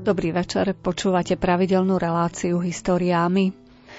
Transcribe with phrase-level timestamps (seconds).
[0.00, 3.52] Dobrý večer, počúvate pravidelnú reláciu Históriámi.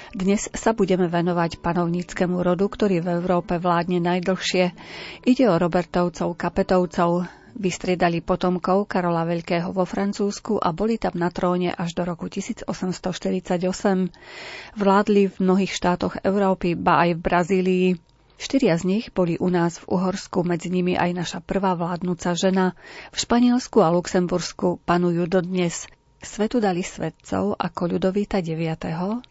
[0.09, 4.73] Dnes sa budeme venovať panovníckému rodu, ktorý v Európe vládne najdlhšie.
[5.21, 7.29] Ide o Robertovcov, Kapetovcov.
[7.54, 12.65] Vystriedali potomkov Karola Veľkého vo Francúzsku a boli tam na tróne až do roku 1848.
[14.74, 17.88] Vládli v mnohých štátoch Európy, ba aj v Brazílii.
[18.41, 22.73] Štyria z nich boli u nás v Uhorsku, medzi nimi aj naša prvá vládnúca žena.
[23.13, 25.86] V Španielsku a Luxembursku panujú dodnes.
[26.21, 28.78] Svetu dali svetcov ako Ľudovíta IX.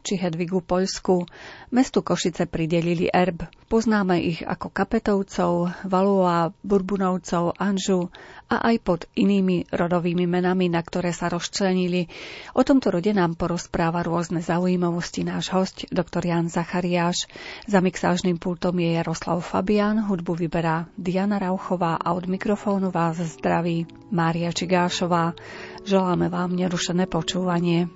[0.02, 1.22] či Hedvigu Poľsku.
[1.70, 3.46] Mestu Košice pridelili erb.
[3.70, 8.10] Poznáme ich ako Kapetovcov, Valua, Burbunovcov, Anžu
[8.50, 12.10] a aj pod inými rodovými menami, na ktoré sa rozčlenili.
[12.58, 17.30] O tomto rode nám porozpráva rôzne zaujímavosti náš host, doktor Jan Zachariáš.
[17.70, 23.86] Za mixážnym pultom je Jaroslav Fabian, hudbu vyberá Diana Rauchová a od mikrofónu vás zdraví
[24.10, 25.38] Mária Čigášová.
[25.84, 27.88] Želáme vám nerušené počúvanie.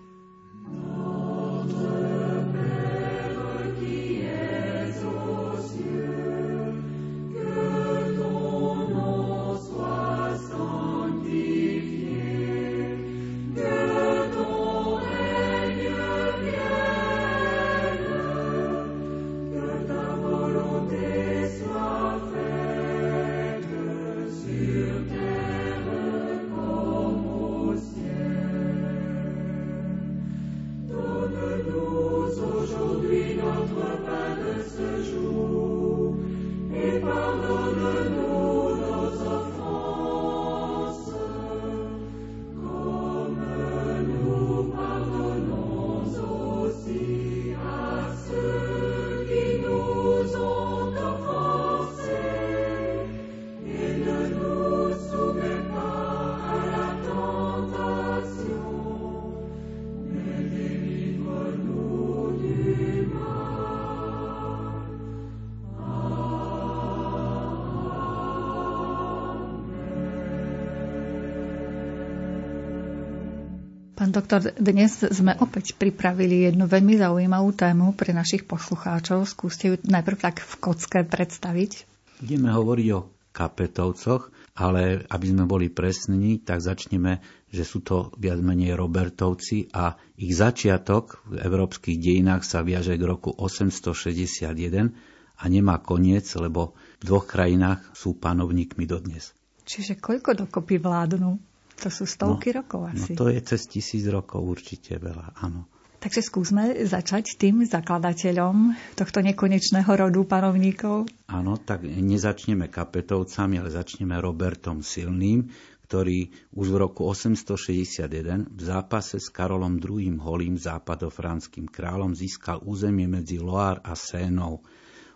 [74.15, 79.27] Doktor, dnes sme opäť pripravili jednu veľmi zaujímavú tému pre našich poslucháčov.
[79.27, 81.91] Skúste ju najprv tak v kocke predstaviť.
[82.23, 87.19] Budeme hovoriť o kapetovcoch, ale aby sme boli presní, tak začneme,
[87.51, 93.03] že sú to viac menej Robertovci a ich začiatok v európskych dejinách sa viaže k
[93.03, 94.95] roku 861
[95.35, 99.35] a nemá koniec, lebo v dvoch krajinách sú panovníkmi dodnes.
[99.67, 101.54] Čiže koľko dokopy vládnu?
[101.85, 103.13] To sú stovky no, rokov no asi.
[103.13, 105.69] No to je cez tisíc rokov určite veľa, áno.
[106.01, 111.09] Takže skúsme začať tým zakladateľom tohto nekonečného rodu panovníkov.
[111.33, 115.49] Áno, tak nezačneme kapetovcami, ale začneme Robertom Silným,
[115.89, 120.21] ktorý už v roku 861 v zápase s Karolom II.
[120.21, 124.65] Holým západofranským kráľom získal územie medzi Loire a Sénou.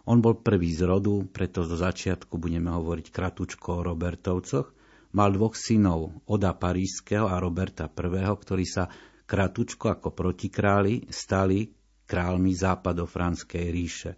[0.09, 4.78] On bol prvý z rodu, preto zo začiatku budeme hovoriť kratučko o Robertovcoch
[5.09, 8.93] Mal dvoch synov, Oda Parížského a Roberta I., ktorí sa
[9.25, 11.69] kratučko ako protikráli stali
[12.05, 14.13] kráľmi západofranskej ríše.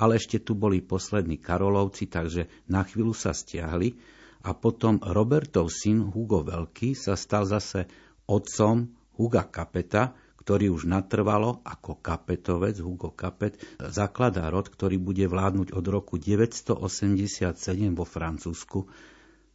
[0.00, 3.96] Ale ešte tu boli poslední Karolovci, takže na chvíľu sa stiahli
[4.44, 7.88] a potom Robertov syn Hugo Veľký sa stal zase
[8.28, 10.12] otcom Huga Kapeta,
[10.44, 17.56] ktorý už natrvalo ako kapetovec, Hugo Kapet, zakladá rod, ktorý bude vládnuť od roku 987
[17.96, 18.84] vo Francúzsku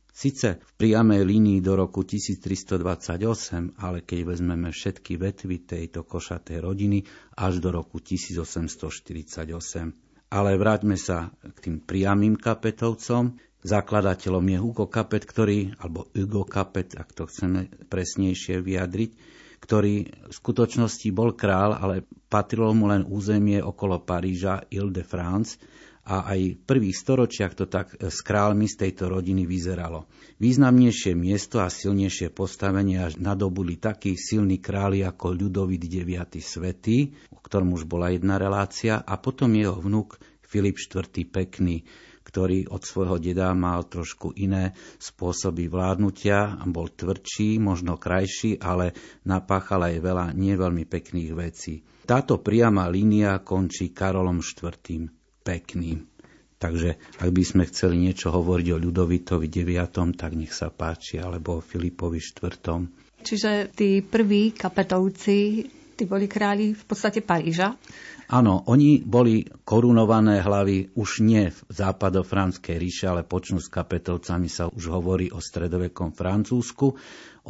[0.09, 7.05] Sice v priamej línii do roku 1328, ale keď vezmeme všetky vetvy tejto košatej rodiny
[7.39, 9.49] až do roku 1848.
[10.29, 13.39] Ale vráťme sa k tým priamým kapetovcom.
[13.59, 19.11] Zakladateľom je Hugo Kapet, ktorý, alebo Hugo Kapet, ak to chceme presnejšie vyjadriť,
[19.59, 19.95] ktorý
[20.29, 25.59] v skutočnosti bol král, ale patrilo mu len územie okolo Paríža, Ile-de-France,
[26.09, 30.09] a aj v prvých storočiach to tak s kráľmi z tejto rodiny vyzeralo.
[30.41, 36.33] Významnejšie miesto a silnejšie postavenie až nadobuli takí silní králi ako Ľudovit IX.
[36.41, 41.29] Svetý, o ktorom už bola jedna relácia, a potom jeho vnúk Filip IV.
[41.29, 41.85] Pekný,
[42.25, 48.97] ktorý od svojho deda mal trošku iné spôsoby vládnutia, bol tvrdší, možno krajší, ale
[49.29, 51.85] napáchal aj veľa neveľmi pekných vecí.
[52.09, 56.03] Táto priama línia končí Karolom IV pekný.
[56.59, 61.59] Takže ak by sme chceli niečo hovoriť o Ľudovitovi 9., tak nech sa páči, alebo
[61.59, 63.24] o Filipovi 4.
[63.24, 65.63] Čiže tí prví kapetovci,
[65.95, 67.75] tí boli králi v podstate Paríža?
[68.30, 74.69] Áno, oni boli korunované hlavy už nie v západofranskej ríše, ale počnú s kapetovcami sa
[74.69, 76.94] už hovorí o stredovekom Francúzsku.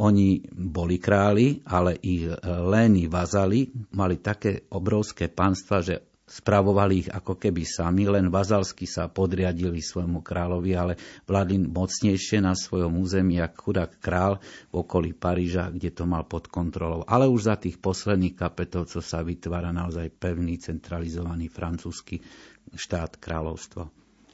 [0.00, 7.34] Oni boli králi, ale ich léni vazali mali také obrovské panstva, že Spravovali ich ako
[7.34, 10.94] keby sami, len vazalsky sa podriadili svojmu kráľovi, ale
[11.26, 14.38] vládli mocnejšie na svojom území, ako chudák král
[14.70, 17.02] v okolí Paríža, kde to mal pod kontrolou.
[17.02, 22.22] Ale už za tých posledných kapetovcov sa vytvára naozaj pevný, centralizovaný francúzsky
[22.78, 23.90] štát kráľovstvo.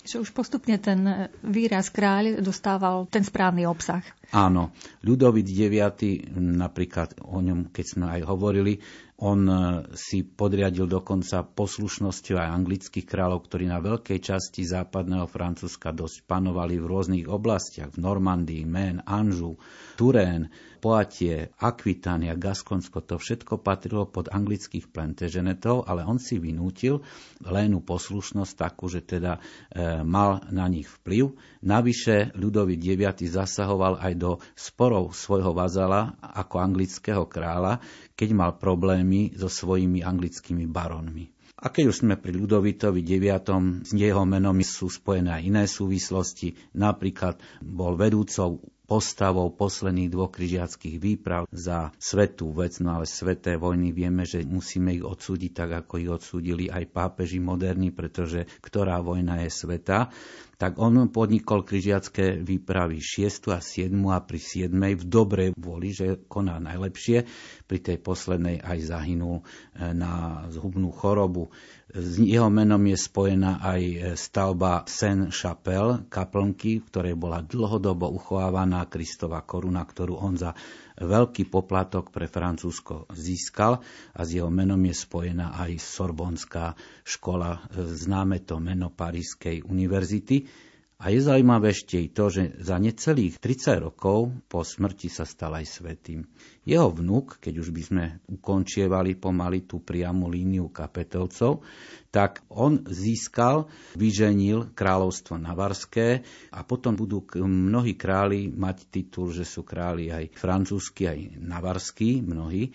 [0.06, 4.04] Že už postupne ten výraz kráľ dostával ten správny obsah.
[4.34, 4.74] Áno.
[5.06, 8.82] Ľudovit IX, napríklad o ňom, keď sme aj hovorili,
[9.16, 9.56] on e,
[9.96, 16.76] si podriadil dokonca poslušnosťou aj anglických kráľov, ktorí na veľkej časti západného Francúzska dosť panovali
[16.76, 19.56] v rôznych oblastiach, v Normandii, Maine, Anžu,
[19.96, 27.00] Turén, Poatie, Aquitania, Gaskonsko, to všetko patrilo pod anglických plantagenetov, ale on si vynútil
[27.40, 29.40] lénu poslušnosť takú, že teda
[29.72, 31.32] e, mal na nich vplyv.
[31.64, 37.78] Navyše ľudový IX zasahoval aj do sporov svojho vazala ako anglického kráľa,
[38.18, 41.36] keď mal problémy so svojimi anglickými baronmi.
[41.56, 46.52] A keď už sme pri Ľudovitovi IX, s jeho menom sú spojené aj iné súvislosti.
[46.76, 53.90] Napríklad bol vedúcou postavou posledných dvoch križiackých výprav za svetú vec, no ale sveté vojny
[53.90, 59.42] vieme, že musíme ich odsúdiť tak, ako ich odsúdili aj pápeži moderní, pretože ktorá vojna
[59.42, 60.14] je sveta
[60.56, 63.52] tak on podnikol križiacké výpravy 6.
[63.52, 63.92] a 7.
[64.08, 64.72] a pri 7.
[64.72, 67.28] v dobrej voli, že koná najlepšie.
[67.68, 69.44] Pri tej poslednej aj zahynul
[69.76, 71.52] e, na zhubnú chorobu.
[71.92, 79.44] S jeho menom je spojená aj stavba Saint-Chapelle, kaplnky, v ktorej bola dlhodobo uchovávaná Kristova
[79.44, 80.56] koruna, ktorú on za
[80.96, 83.80] veľký poplatok pre Francúzsko získal
[84.16, 86.72] a s jeho menom je spojená aj Sorbonská
[87.04, 90.65] škola, známe to meno Parískej univerzity.
[90.96, 95.52] A je zaujímavé ešte i to, že za necelých 30 rokov po smrti sa stal
[95.52, 96.24] aj svetým.
[96.64, 101.60] Jeho vnúk, keď už by sme ukončievali pomaly tú priamu líniu kapetovcov,
[102.08, 109.68] tak on získal, vyženil kráľovstvo Navarské a potom budú mnohí králi mať titul, že sú
[109.68, 112.72] králi aj francúzsky, aj navarskí, mnohí.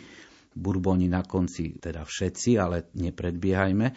[0.51, 3.87] Burboni na konci, teda všetci, ale nepredbiehajme.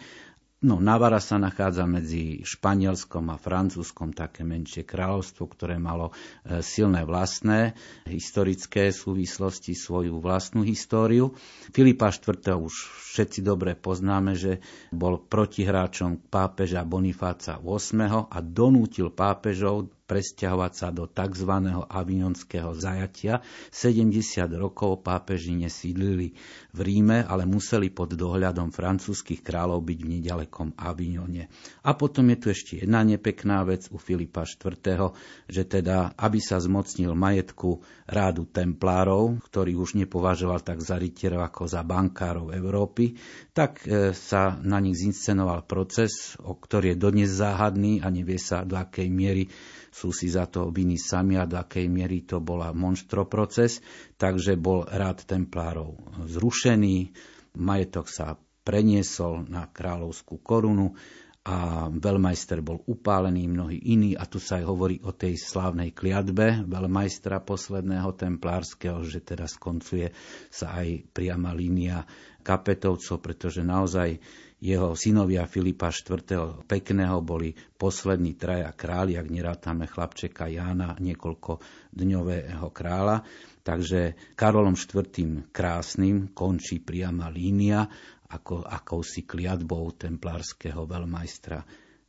[0.65, 6.09] No, Navara sa nachádza medzi Španielskom a Francúzskom, také menšie kráľovstvo, ktoré malo
[6.41, 7.77] e, silné vlastné
[8.09, 11.37] historické súvislosti, svoju vlastnú históriu.
[11.69, 12.57] Filipa IV.
[12.57, 12.73] už
[13.13, 14.57] všetci dobre poznáme, že
[14.89, 21.51] bol protihráčom pápeža Bonifáca VIII a donútil pápežov presťahovať sa do tzv.
[21.89, 23.41] avignonského zajatia.
[23.73, 24.13] 70
[24.55, 26.37] rokov pápeži nesídlili
[26.71, 31.49] v Ríme, ale museli pod dohľadom francúzskych kráľov byť v nedalekom Avignone.
[31.81, 35.17] A potom je tu ešte jedna nepekná vec u Filipa IV.,
[35.49, 41.65] že teda, aby sa zmocnil majetku rádu templárov, ktorý už nepovažoval tak za rytierov ako
[41.65, 43.17] za bankárov Európy,
[43.57, 48.61] tak e, sa na nich zinscenoval proces, o ktorý je dodnes záhadný a nevie sa
[48.61, 49.49] do akej miery
[49.95, 53.79] sú si za to viny sami a do akej miery to bola monštro proces,
[54.19, 55.95] takže bol rád templárov
[56.27, 57.15] zrušený,
[57.55, 58.35] majetok sa
[58.67, 60.99] preniesol na kráľovskú korunu
[61.45, 66.65] a veľmajster bol upálený, mnohí iní a tu sa aj hovorí o tej slávnej kliatbe
[66.65, 70.09] veľmajstra posledného templárskeho, že teda skoncuje
[70.49, 72.01] sa aj priama línia
[72.41, 74.17] kapetovcov, pretože naozaj
[74.59, 76.63] jeho synovia Filipa IV.
[76.65, 81.59] Pekného boli poslední traja králi, ak nerátame chlapčeka Jána, niekoľko
[81.91, 83.27] dňového kráľa.
[83.65, 85.49] Takže Karolom IV.
[85.51, 87.89] krásnym končí priama línia
[88.25, 91.59] ako akousi kliatbou templárskeho veľmajstra.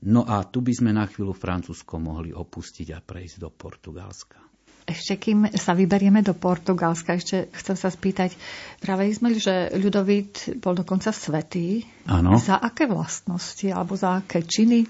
[0.07, 4.46] No a tu by sme na chvíľu Francúzsko mohli opustiť a prejsť do Portugalska.
[4.87, 8.39] Ešte kým sa vyberieme do Portugalska, ešte chcem sa spýtať,
[8.79, 11.83] práve sme, že Ľudovít bol dokonca svetý.
[12.07, 12.39] Áno.
[12.39, 14.87] Za aké vlastnosti alebo za aké činy?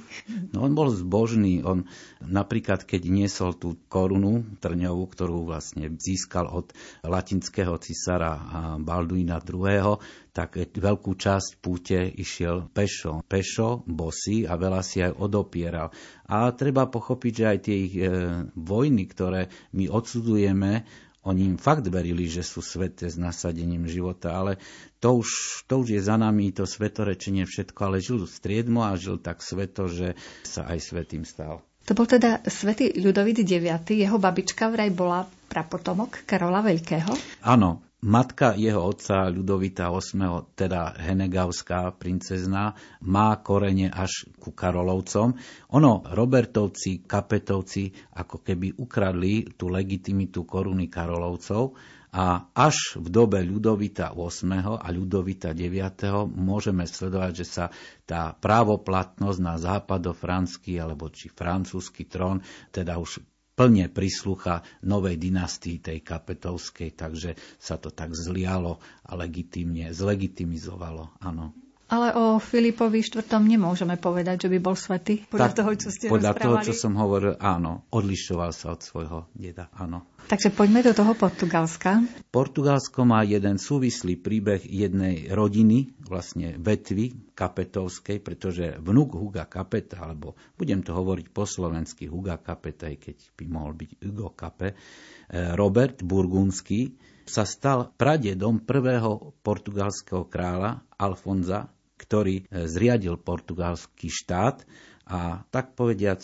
[0.53, 1.65] No, on bol zbožný.
[1.65, 1.88] On
[2.21, 8.37] napríklad, keď niesol tú korunu trňovú, ktorú vlastne získal od latinského cisára
[8.76, 9.97] Balduina II.,
[10.37, 13.25] tak veľkú časť púte išiel pešo.
[13.25, 15.88] Pešo, bosy a veľa si aj odopieral.
[16.28, 18.05] A treba pochopiť, že aj tie ich e,
[18.52, 20.85] vojny, ktoré my odsudujeme,
[21.26, 24.62] oni im fakt verili, že sú sveté s nasadením života, ale
[25.02, 25.28] to už,
[25.66, 29.90] to už je za nami, to svetorečenie všetko, ale žil striedmo a žil tak sveto,
[29.90, 30.14] že
[30.47, 31.66] sa aj svetým stal.
[31.87, 33.78] To bol teda svätý Ľudovít IX.
[33.83, 37.14] Jeho babička vraj bola prapotomok Karola Veľkého?
[37.47, 45.33] Áno, Matka jeho otca Ľudovita VIII, teda Henegavská princezná, má korene až ku Karolovcom.
[45.73, 51.73] Ono, Robertovci, Kapetovci, ako keby ukradli tú legitimitu koruny Karolovcov
[52.12, 55.97] a až v dobe Ľudovita VIII a Ľudovita IX
[56.29, 57.65] môžeme sledovať, že sa
[58.05, 63.25] tá právoplatnosť na západofranský alebo či francúzsky trón teda už
[63.57, 68.77] plne prislúcha novej dynastii tej kapetovskej, takže sa to tak zlialo
[69.09, 71.17] a legitimne, zlegitimizovalo.
[71.25, 71.65] Áno.
[71.87, 73.23] Ale o Filipovi IV.
[73.38, 76.50] nemôžeme povedať, že by bol svetý, podľa tak, toho, čo ste Podľa rozprávali.
[76.50, 80.02] toho, čo som hovoril, áno, odlišoval sa od svojho deda, áno.
[80.26, 82.02] Takže poďme do toho Portugalska.
[82.35, 90.35] Portugalsko má jeden súvislý príbeh jednej rodiny, vlastne vetvy kapetovskej, pretože vnúk Huga Kapeta, alebo
[90.59, 96.02] budem to hovoriť po slovensky Huga Kapeta, keď by mohol byť Hugo Kape, eh, Robert
[96.02, 104.62] Burgundský, sa stal pradedom prvého portugalského kráľa Alfonza ktorý e, zriadil portugalský štát
[105.07, 106.21] a tak povediac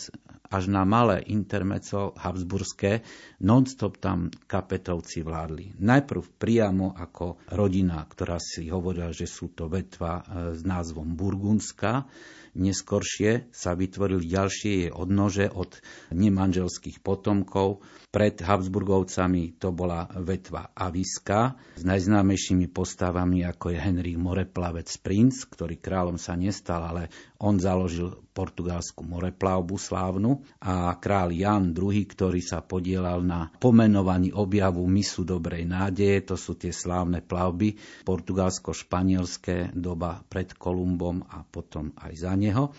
[0.53, 3.01] až na malé intermeco habsburské,
[3.41, 5.81] non-stop tam kapetovci vládli.
[5.81, 12.05] Najprv priamo ako rodina, ktorá si hovorila, že sú to vetva e, s názvom Burgundska,
[12.53, 15.73] Neskoršie sa vytvorili ďalšie jej odnože od
[16.13, 17.81] nemanželských potomkov.
[18.13, 25.81] Pred Habsburgovcami to bola vetva Aviska s najznámejšími postavami ako je Henry Moreplavec Princ, ktorý
[25.81, 27.09] kráľom sa nestal, ale
[27.41, 34.83] on založil portugalskú moreplavbu slávnu a král Jan II, ktorý sa podielal na pomenovaní objavu
[34.89, 42.13] misu Dobrej nádeje, to sú tie slávne plavby portugalsko-španielské doba pred Kolumbom a potom aj
[42.17, 42.73] za neho,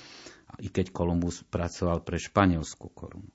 [0.58, 3.30] i keď Kolumbus pracoval pre španielskú korunu.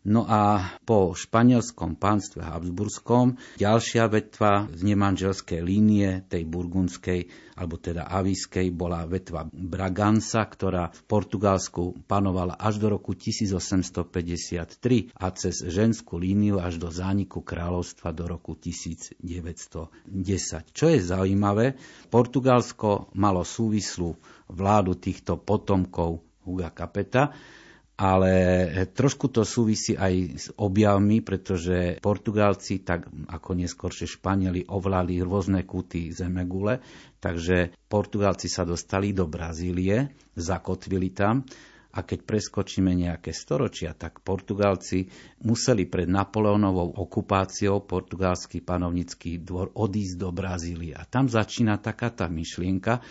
[0.00, 7.28] No a po španielskom pánstve Habsburskom ďalšia vetva z nemanželskej línie, tej burgundskej,
[7.60, 15.26] alebo teda aviskej, bola vetva Bragansa, ktorá v Portugalsku panovala až do roku 1853 a
[15.36, 19.20] cez ženskú líniu až do zániku kráľovstva do roku 1910.
[20.72, 21.76] Čo je zaujímavé,
[22.08, 24.16] Portugalsko malo súvislú
[24.48, 27.36] vládu týchto potomkov Huga Capeta,
[28.00, 28.32] ale
[28.96, 36.08] trošku to súvisí aj s objavmi, pretože Portugálci, tak ako neskôršie Španieli, ovládli rôzne kúty
[36.08, 36.80] zemegule,
[37.20, 41.44] takže Portugálci sa dostali do Brazílie, zakotvili tam
[41.90, 45.10] a keď preskočíme nejaké storočia, tak Portugalci
[45.42, 50.94] museli pred Napoleónovou okupáciou portugalský panovnický dvor odísť do Brazílie.
[50.94, 53.02] A tam začína taká tá myšlienka,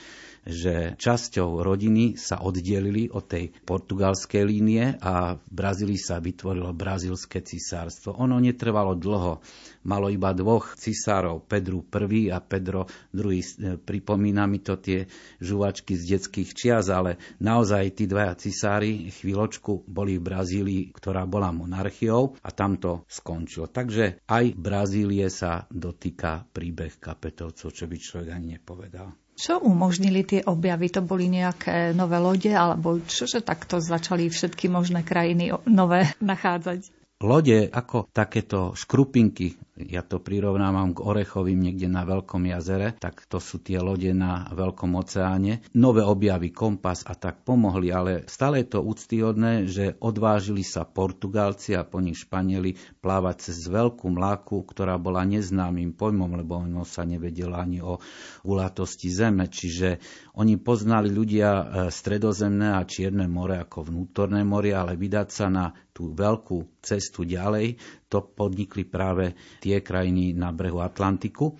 [0.49, 7.45] že časťou rodiny sa oddelili od tej portugalskej línie a v Brazílii sa vytvorilo brazílske
[7.45, 8.17] cisárstvo.
[8.17, 9.39] Ono netrvalo dlho.
[9.85, 13.79] Malo iba dvoch cisárov, Pedro I a Pedro II.
[13.79, 15.07] Pripomína mi to tie
[15.39, 21.53] žuvačky z detských čias, ale naozaj tí dvaja cisári chvíľočku boli v Brazílii, ktorá bola
[21.53, 23.69] monarchiou a tam to skončilo.
[23.69, 29.28] Takže aj Brazílie sa dotýka príbeh kapetovcov, čo by človek ani nepovedal.
[29.39, 30.91] Čo umožnili tie objavy?
[30.91, 36.91] To boli nejaké nové lode, alebo čože takto začali všetky možné krajiny nové nachádzať?
[37.23, 39.55] Lode ako takéto škrupinky,
[39.87, 44.51] ja to prirovnávam k Orechovým niekde na Veľkom jazere, tak to sú tie lode na
[44.51, 45.63] Veľkom oceáne.
[45.71, 51.79] Nové objavy, kompas a tak pomohli, ale stále je to úctyhodné, že odvážili sa Portugalci
[51.79, 57.07] a po nich Španieli plávať cez veľkú mláku, ktorá bola neznámym pojmom, lebo ono sa
[57.07, 58.03] nevedelo ani o
[58.43, 59.47] ulatosti zeme.
[59.47, 60.03] Čiže
[60.35, 65.71] oni poznali ľudia e, stredozemné a čierne more ako vnútorné more, ale vydať sa na
[65.95, 67.75] tú veľkú cestu ďalej,
[68.09, 71.53] to podnikli práve tie krajiny na brehu Atlantiku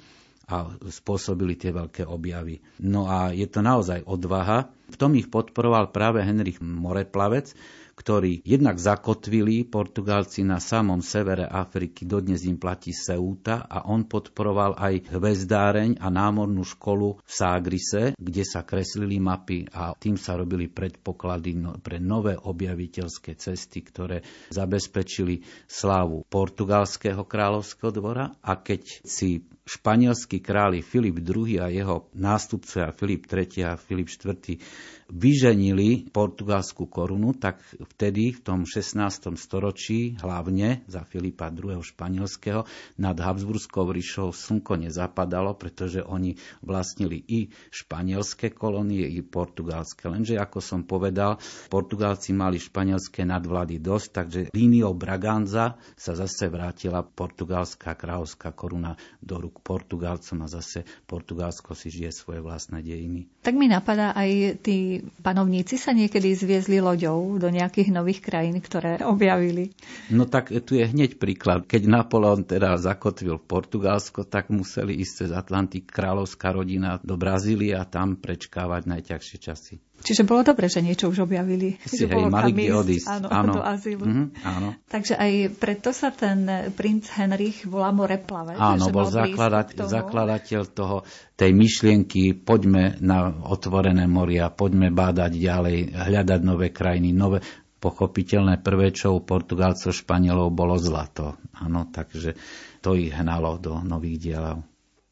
[0.49, 2.57] a spôsobili tie veľké objavy.
[2.81, 4.73] No a je to naozaj odvaha.
[4.89, 7.53] V tom ich podporoval práve Henrich Moreplavec,
[7.99, 14.79] ktorí jednak zakotvili Portugálci na samom severe Afriky, dodnes im platí Ceuta a on podporoval
[14.79, 20.71] aj hvezdáreň a námornú školu v Ságrise, kde sa kreslili mapy a tým sa robili
[20.71, 28.31] predpoklady no, pre nové objaviteľské cesty, ktoré zabezpečili slávu portugalského kráľovského dvora.
[28.39, 34.57] A keď si španielskí králi Filip II a jeho nástupcovia Filip III a Filip IV
[35.09, 37.61] vyženili portugalskú korunu, tak
[37.97, 39.33] vtedy v tom 16.
[39.35, 41.81] storočí, hlavne za Filipa II.
[41.81, 42.63] španielského,
[43.01, 50.05] nad Habsburskou ríšou slnko nezapadalo, pretože oni vlastnili i španielské kolónie, i portugalské.
[50.07, 57.01] Lenže, ako som povedal, Portugalci mali španielské nadvlady dosť, takže líniou Braganza sa zase vrátila
[57.01, 63.25] portugalská kráľovská koruna do rúk Portugalcom a zase Portugalsko si žije svoje vlastné dejiny.
[63.41, 69.01] Tak mi napadá aj tí panovníci sa niekedy zviezli loďou do nejakých nových krajín, ktoré
[69.03, 69.73] objavili.
[70.13, 71.65] No tak tu je hneď príklad.
[71.65, 77.83] Keď Napoleon teda zakotvil Portugalsko, tak museli ísť cez Atlantik kráľovská rodina do Brazílie a
[77.83, 79.75] tam prečkávať najťažšie časy.
[79.99, 81.75] Čiže bolo dobre, že niečo už objavili.
[81.83, 83.07] Si, že hej, mali kde odísť.
[83.07, 83.53] Áno, áno.
[83.59, 84.05] do azylu.
[84.07, 84.69] Mm-hmm, áno.
[84.87, 88.55] Takže aj preto sa ten princ Henrich volá moreplavec.
[88.55, 89.91] Áno, bol zakladateľ, toho.
[89.91, 90.97] zakladateľ toho,
[91.35, 97.43] tej myšlienky, poďme na otvorené moria, poďme bádať ďalej, hľadať nové krajiny, nové,
[97.79, 101.39] pochopiteľné prvé, čo u Portugalcov, Španielov bolo zlato.
[101.59, 102.35] Áno, takže
[102.83, 104.63] to ich hnalo do nových dielov.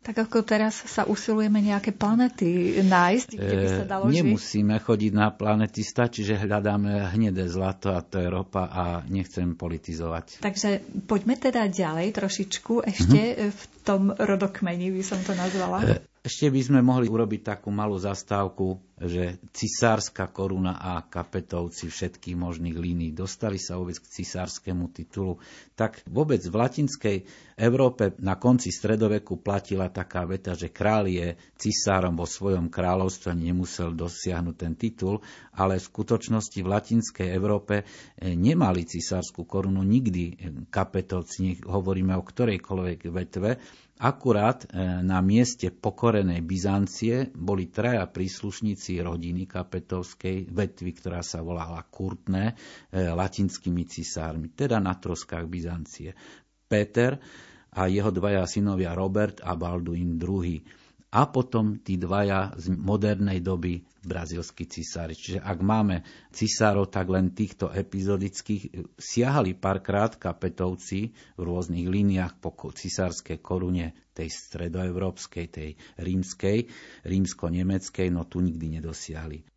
[0.07, 4.23] Tak ako teraz sa usilujeme nejaké planety nájsť, kde by sa dalo žiť?
[4.23, 9.59] Nemusíme chodiť na planety, stačí, že hľadáme hnedé zlato a to je ropa a nechcem
[9.59, 10.39] politizovať.
[10.39, 10.79] Takže
[11.11, 13.51] poďme teda ďalej trošičku ešte mm-hmm.
[13.51, 15.99] v tom rodokmeni, by som to nazvala.
[16.27, 22.75] Ešte by sme mohli urobiť takú malú zastávku, že cisárska koruna a kapetovci všetkých možných
[22.75, 25.39] línií dostali sa vôbec k cisárskému titulu.
[25.79, 27.17] Tak vôbec v latinskej
[27.55, 33.95] Európe na konci stredoveku platila taká veta, že král je cisárom vo svojom kráľovstve, nemusel
[33.95, 35.23] dosiahnuť ten titul,
[35.55, 40.35] ale v skutočnosti v latinskej Európe eh, nemali cisárskú korunu nikdy
[40.67, 43.51] kapetovci, hovoríme o ktorejkoľvek vetve,
[43.97, 51.81] Akurát e, na mieste pokorenej Byzancie boli traja príslušníci rodiny kapetovskej vetvy, ktorá sa volala
[51.81, 52.53] Kurtné,
[52.93, 56.13] e, latinskými cisármi, teda na troskách Byzancie.
[56.69, 57.17] Peter
[57.73, 63.79] a jeho dvaja synovia Robert a Balduin II a potom tí dvaja z modernej doby
[64.03, 65.15] brazilskí cisári.
[65.15, 66.03] Čiže ak máme
[66.35, 74.27] cisárov, tak len týchto epizodických siahali párkrát kapetovci v rôznych líniách po cisárskej korune tej
[74.31, 76.67] stredoevropskej, tej rímskej,
[77.07, 79.56] rímsko-nemeckej, no tu nikdy nedosiahli.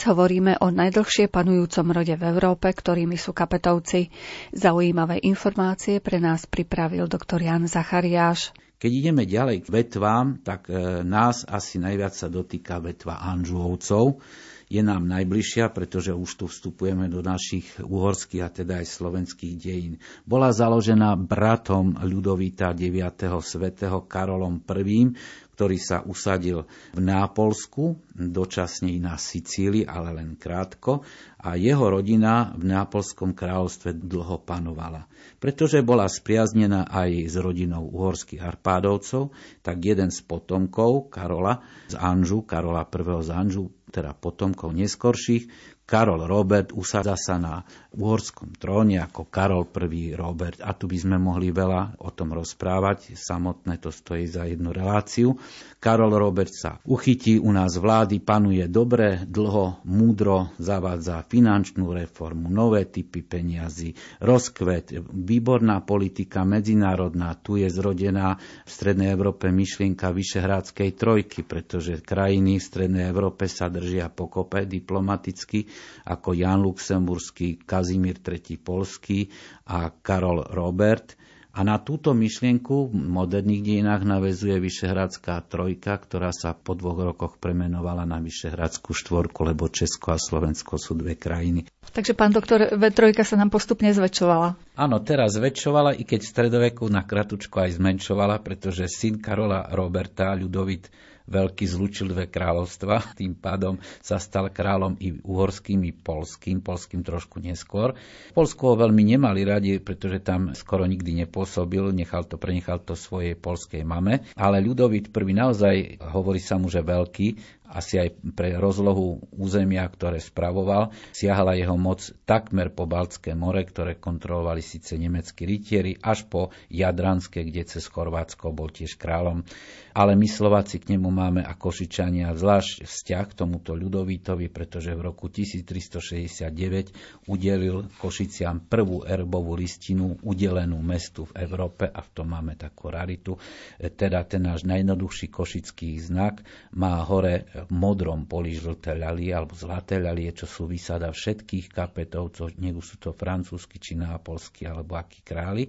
[0.00, 4.08] Dnes hovoríme o najdlhšie panujúcom rode v Európe, ktorými sú kapetovci.
[4.48, 8.56] Zaujímavé informácie pre nás pripravil doktor Jan Zachariáš.
[8.80, 14.24] Keď ideme ďalej k vetvám, tak e, nás asi najviac sa dotýka vetva Anžuovcov.
[14.72, 20.00] Je nám najbližšia, pretože už tu vstupujeme do našich uhorských a teda aj slovenských dejín.
[20.24, 23.12] Bola založená bratom Ľudovita IX.
[23.44, 25.12] svätého Karolom I,
[25.60, 26.64] ktorý sa usadil
[26.96, 31.04] v Nápolsku, dočasne na Sicílii, ale len krátko,
[31.36, 35.04] a jeho rodina v Nápolskom kráľovstve dlho panovala.
[35.36, 41.60] Pretože bola spriaznená aj s rodinou uhorských Arpádovcov, tak jeden z potomkov Karola
[41.92, 43.20] z Anžu, Karola I.
[43.20, 45.44] z Anžu, teda potomkov neskorších,
[45.90, 47.66] Karol Robert usadza sa na
[47.98, 50.14] uhorskom tróne ako Karol I.
[50.14, 50.62] Robert.
[50.62, 55.34] A tu by sme mohli veľa o tom rozprávať, samotné to stojí za jednu reláciu.
[55.82, 62.86] Karol Robert sa uchytí u nás vlády, panuje dobre, dlho, múdro, zavádza finančnú reformu, nové
[62.86, 67.34] typy peniazy, rozkvet, výborná politika medzinárodná.
[67.42, 73.66] Tu je zrodená v Strednej Európe myšlienka Vyšehradskej trojky, pretože krajiny v Strednej Európe sa
[73.66, 78.56] držia pokope diplomaticky ako Jan Luxemburský, Kazimír III.
[78.60, 79.28] Polský
[79.68, 86.54] a Karol Robert A na túto myšlienku v moderných dejinách navezuje Vyšehradská trojka, ktorá sa
[86.54, 91.66] po dvoch rokoch premenovala na Vyšehradskú štvorku, lebo Česko a Slovensko sú dve krajiny.
[91.90, 94.78] Takže, pán doktor, V3 sa nám postupne zväčšovala.
[94.78, 100.30] Áno, teraz zväčšovala, i keď v stredoveku na kratučku aj zmenšovala, pretože syn Karola Roberta,
[100.38, 100.86] Ľudovit
[101.30, 107.38] veľký zlučil dve kráľovstva, tým pádom sa stal kráľom i uhorským, i polským, polským trošku
[107.38, 107.94] neskôr.
[108.34, 113.38] Polsko ho veľmi nemali radi, pretože tam skoro nikdy nepôsobil, nechal to, prenechal to svojej
[113.38, 119.22] polskej mame, ale Ľudovit prvý naozaj, hovorí sa mu, že veľký, asi aj pre rozlohu
[119.30, 125.94] územia, ktoré spravoval, siahala jeho moc takmer po Baltské more, ktoré kontrolovali síce nemeckí rytieri,
[126.02, 129.46] až po Jadranské, kde cez Chorvátsko bol tiež kráľom.
[129.94, 135.00] Ale my Slováci k nemu máme a Košičania zvlášť vzťah k tomuto ľudovítovi, pretože v
[135.10, 142.54] roku 1369 udelil Košiciam prvú erbovú listinu udelenú mestu v Európe a v tom máme
[142.54, 143.34] takú raritu.
[143.78, 150.00] Teda ten náš najjednoduchší košický znak má hore v modrom poli žlté ľalie alebo zlaté
[150.00, 155.68] ľalie, čo sú vysada všetkých kapetovcov, nech sú to francúzsky či nápolskí alebo akí králi.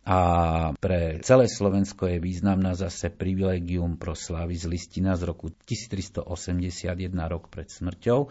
[0.00, 0.18] A
[0.80, 6.96] pre celé Slovensko je významná zase privilegium pro slávy z listina z roku 1381,
[7.28, 8.28] rok pred smrťou, e,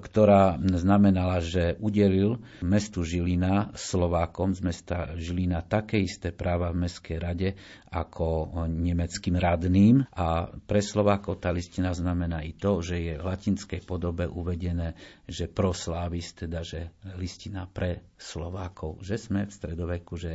[0.00, 7.18] ktorá znamenala, že udelil mestu Žilina Slovákom z mesta Žilina také isté práva v Mestskej
[7.20, 7.48] rade
[7.94, 10.08] ako nemeckým radným.
[10.18, 14.98] A pre Slovákov tá listina znamená i to, že je v latinskej podobe uvedené,
[15.30, 20.34] že pro slávis, teda že listina pre Slovákov, že sme v stredoveku, že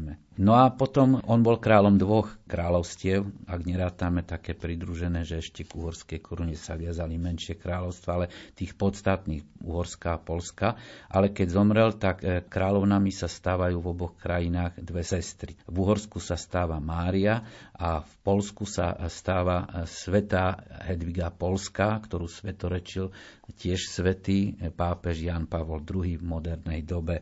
[0.00, 0.30] existujeme.
[0.40, 5.76] No a potom on bol kráľom dvoch kráľovstiev, ak nerátame také pridružené, že ešte k
[5.76, 10.80] uhorskej korune sa viazali menšie kráľovstva, ale tých podstatných Uhorská a Polska.
[11.12, 15.60] Ale keď zomrel, tak e, kráľovnami sa stávajú v oboch krajinách dve sestry.
[15.68, 17.44] V Uhorsku sa stáva Mária
[17.76, 20.56] a v Polsku sa stáva e, svetá
[20.88, 23.12] Hedviga Polska, ktorú svetorečil
[23.60, 27.20] tiež svetý e, pápež Jan Pavol II v modernej dobe.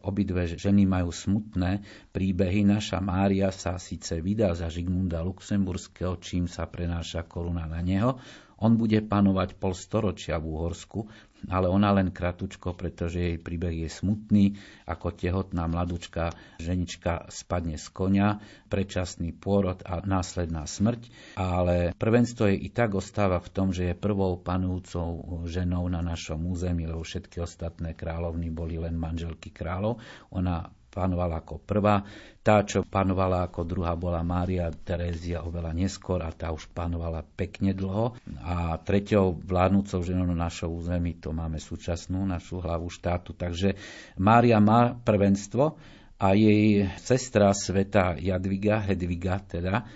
[0.00, 2.64] Obidve ženy majú smutné príbehy.
[2.64, 8.16] Naša Mária sa síce vydá za Žigmunda Luxemburského, čím sa prenáša koruna na neho.
[8.60, 11.08] On bude panovať pol storočia v Úhorsku,
[11.48, 17.86] ale ona len kratučko, pretože jej príbeh je smutný, ako tehotná mladúčka ženička spadne z
[17.88, 18.28] konia,
[18.68, 21.08] predčasný pôrod a následná smrť,
[21.40, 26.44] ale prvenstvo jej i tak ostáva v tom, že je prvou panujúcou ženou na našom
[26.44, 30.04] území, lebo všetky ostatné kráľovny boli len manželky kráľov.
[30.36, 32.02] Ona panovala ako prvá.
[32.42, 37.70] Tá, čo panovala ako druhá, bola Mária Terézia oveľa neskôr a tá už panovala pekne
[37.70, 38.18] dlho.
[38.42, 43.32] A treťou vládnúcou ženou na našom území to máme súčasnú našu hlavu štátu.
[43.38, 43.78] Takže
[44.18, 45.78] Mária má prvenstvo
[46.20, 49.86] a jej sestra sveta Jadviga, Hedviga teda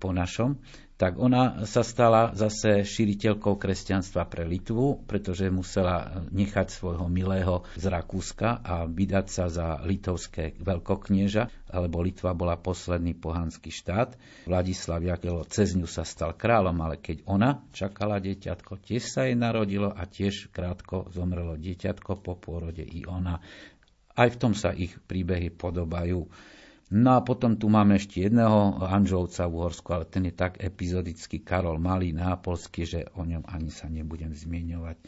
[0.00, 0.56] po našom,
[0.94, 7.90] tak ona sa stala zase šíriteľkou kresťanstva pre Litvu, pretože musela nechať svojho milého z
[7.90, 14.14] Rakúska a vydať sa za litovské veľkoknieža, lebo Litva bola posledný pohanský štát.
[14.46, 19.34] Vladislav Jakelo cez ňu sa stal kráľom, ale keď ona čakala dieťatko, tiež sa jej
[19.34, 23.42] narodilo a tiež krátko zomrelo dieťatko po pôrode i ona.
[24.14, 26.30] Aj v tom sa ich príbehy podobajú.
[26.92, 31.40] No a potom tu máme ešte jedného Anžovca v Uhorsku, ale ten je tak epizodický
[31.40, 35.00] Karol Malý, nápolský, že o ňom ani sa nebudem zmieňovať.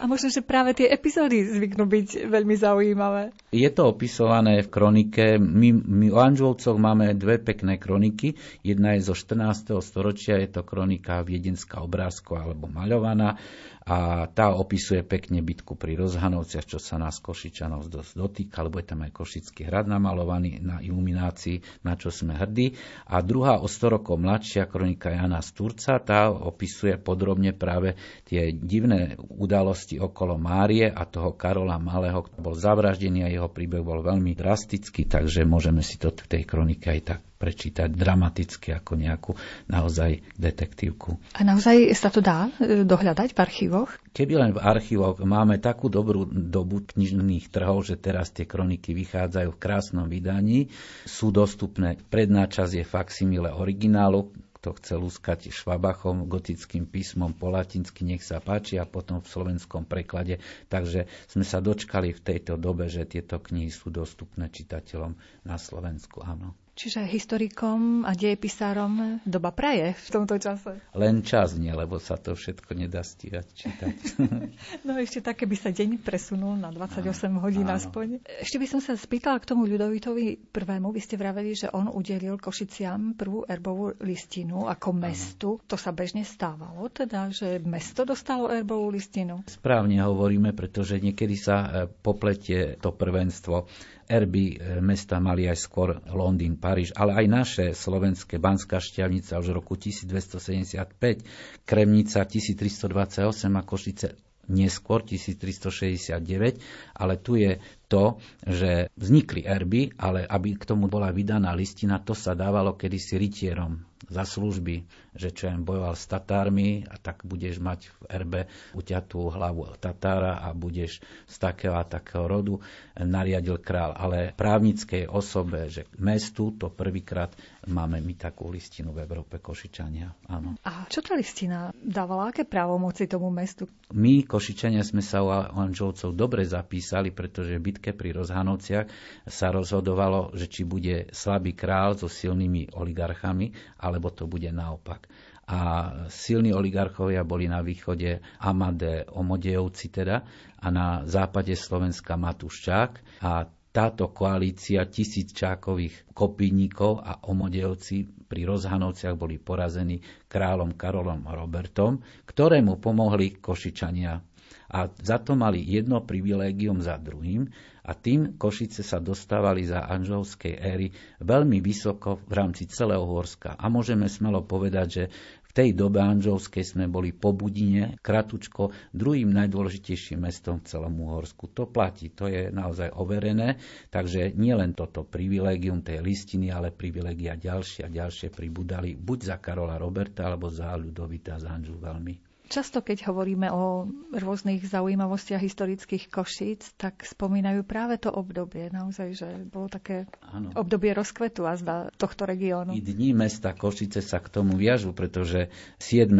[0.00, 3.22] A možno, že práve tie epizódy zvyknú byť veľmi zaujímavé.
[3.52, 5.36] Je to opisované v kronike.
[5.36, 8.40] My, my o Anžovcoch máme dve pekné kroniky.
[8.64, 9.76] Jedna je zo 14.
[9.84, 13.36] storočia, je to kronika Viedenská obrázko alebo maľovaná
[13.82, 18.86] a tá opisuje pekne bitku pri Rozhanovciach, čo sa nás Košičanov dosť dotýka, lebo je
[18.86, 22.78] tam aj Košický hrad namalovaný na iluminácii, na čo sme hrdí.
[23.10, 29.18] A druhá o 100 rokov mladšia kronika Jana Sturca, tá opisuje podrobne práve tie divné
[29.18, 34.38] udalosti okolo Márie a toho Karola Malého, ktorý bol zavraždený a jeho príbeh bol veľmi
[34.38, 39.32] drastický, takže môžeme si to v tej kronike aj tak prečítať dramaticky ako nejakú
[39.66, 41.18] naozaj detektívku.
[41.34, 43.90] A naozaj sa to dá e, dohľadať v archívoch?
[44.14, 49.50] Keby len v archívoch máme takú dobrú dobu knižných trhov, že teraz tie kroniky vychádzajú
[49.50, 50.70] v krásnom vydaní,
[51.02, 51.98] sú dostupné.
[52.14, 54.30] Predná časť je faksimile originálu,
[54.62, 59.90] kto chce lúskať švabachom, gotickým písmom po latinsky, nech sa páči a potom v slovenskom
[59.90, 60.38] preklade.
[60.70, 66.22] Takže sme sa dočkali v tejto dobe, že tieto knihy sú dostupné čitateľom na Slovensku.
[66.22, 66.54] Áno.
[66.72, 70.80] Čiže historikom a dejepisárom doba praje v tomto čase.
[70.96, 73.96] Len čas nie, lebo sa to všetko nedá stíhať čítať.
[74.88, 77.76] no ešte také by sa deň presunul na 28 áno, hodín áno.
[77.76, 78.24] aspoň.
[78.24, 80.96] Ešte by som sa spýtala k tomu Ľudovitovi prvému.
[80.96, 85.50] Vy ste vraveli, že on udelil Košiciam prvú erbovú listinu ako mestu.
[85.60, 85.68] Áno.
[85.68, 89.44] To sa bežne stávalo, teda, že mesto dostalo erbovú listinu?
[89.44, 93.68] Správne hovoríme, pretože niekedy sa e, popletie to prvenstvo
[94.12, 99.46] erby e, mesta mali aj skôr Londýn, Paríž, ale aj naše slovenské Banská šťavnica už
[99.48, 103.24] v roku 1275, Kremnica 1328
[103.56, 104.08] a Košice
[104.52, 106.60] neskôr 1369,
[106.92, 107.56] ale tu je
[107.92, 108.16] to,
[108.48, 113.84] že vznikli erby, ale aby k tomu bola vydaná listina, to sa dávalo kedysi rytierom
[114.08, 114.84] za služby,
[115.16, 118.40] že čo jen bojoval s Tatármi a tak budeš mať v erbe
[118.72, 122.54] uťatú hlavu Tatára a budeš z takého a takého rodu,
[122.96, 123.92] nariadil král.
[123.96, 127.32] Ale právnickej osobe, že mestu to prvýkrát
[127.68, 130.32] máme my takú listinu v Európe Košičania.
[130.32, 130.56] Áno.
[130.64, 132.32] A čo tá listina dávala?
[132.32, 133.68] Aké právomoci tomu mestu?
[133.92, 138.86] My, Košičania, sme sa u Anžovcov dobre zapísali, pretože byt bitke pri Rozhanovciach
[139.26, 143.50] sa rozhodovalo, že či bude slabý král so silnými oligarchami,
[143.82, 145.10] alebo to bude naopak.
[145.50, 150.22] A silní oligarchovia boli na východe Amade Omodejovci teda
[150.62, 159.42] a na západe Slovenska Matuščák a táto koalícia tisícčákových kopínikov a omodejovci pri Rozhanovciach boli
[159.42, 159.98] porazení
[160.30, 164.32] kráľom Karolom Robertom, ktorému pomohli Košičania
[164.72, 167.48] a za to mali jedno privilégium za druhým
[167.82, 173.58] a tým Košice sa dostávali za Anžovskej éry veľmi vysoko v rámci celého Horska.
[173.58, 175.04] A môžeme smelo povedať, že
[175.42, 181.52] v tej dobe Anžovskej sme boli po Budine, kratučko, druhým najdôležitejším mestom v celom Uhorsku.
[181.52, 183.60] To platí, to je naozaj overené,
[183.92, 189.36] takže nie len toto privilégium tej listiny, ale privilégia ďalšie a ďalšie pribudali buď za
[189.42, 192.31] Karola Roberta, alebo za Ľudovita z Anžu veľmi.
[192.52, 198.68] Často, keď hovoríme o rôznych zaujímavostiach historických Košíc, tak spomínajú práve to obdobie.
[198.68, 200.52] Naozaj, že bolo také ano.
[200.52, 202.76] obdobie rozkvetu a zda tohto regiónu.
[202.76, 205.48] I dní mesta Košice sa k tomu viažu, pretože
[205.80, 206.12] 7.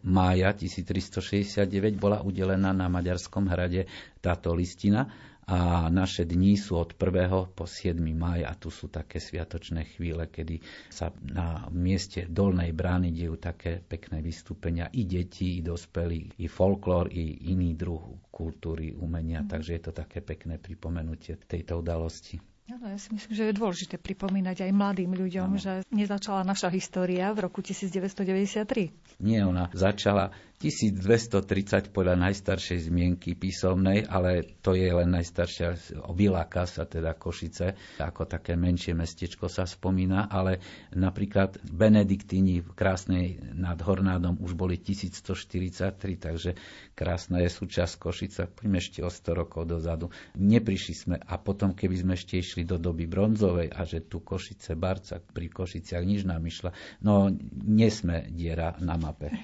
[0.00, 1.68] mája 1369
[2.00, 3.84] bola udelená na Maďarskom hrade
[4.24, 5.12] táto listina
[5.44, 7.52] a naše dni sú od 1.
[7.52, 8.00] po 7.
[8.16, 13.84] maj a tu sú také sviatočné chvíle, kedy sa na mieste Dolnej brány dejú také
[13.84, 18.00] pekné vystúpenia i detí, i dospelí, i folklór, i iný druh
[18.32, 19.48] kultúry, umenia, mm.
[19.52, 22.53] takže je to také pekné pripomenutie tejto udalosti.
[22.64, 25.60] Áno, ja si myslím, že je dôležité pripomínať aj mladým ľuďom, ano.
[25.60, 29.20] že nezačala naša história v roku 1993.
[29.20, 35.76] Nie, ona začala 1230 podľa najstaršej zmienky písomnej, ale to je len najstaršia,
[36.14, 40.62] Viláka sa teda Košice, ako také menšie mestečko sa spomína, ale
[40.94, 46.56] napríklad Benediktíni v krásnej nad Hornádom už boli 1143, takže
[46.94, 50.08] krásna je súčasť Košica, poďme ešte o 100 rokov dozadu.
[50.38, 54.78] Neprišli sme a potom, keby sme ešte išli do doby bronzovej a že tu Košice,
[54.78, 56.70] Barca, pri Košiciach nič nám išla,
[57.02, 57.26] no
[57.66, 59.34] nie sme diera na mape.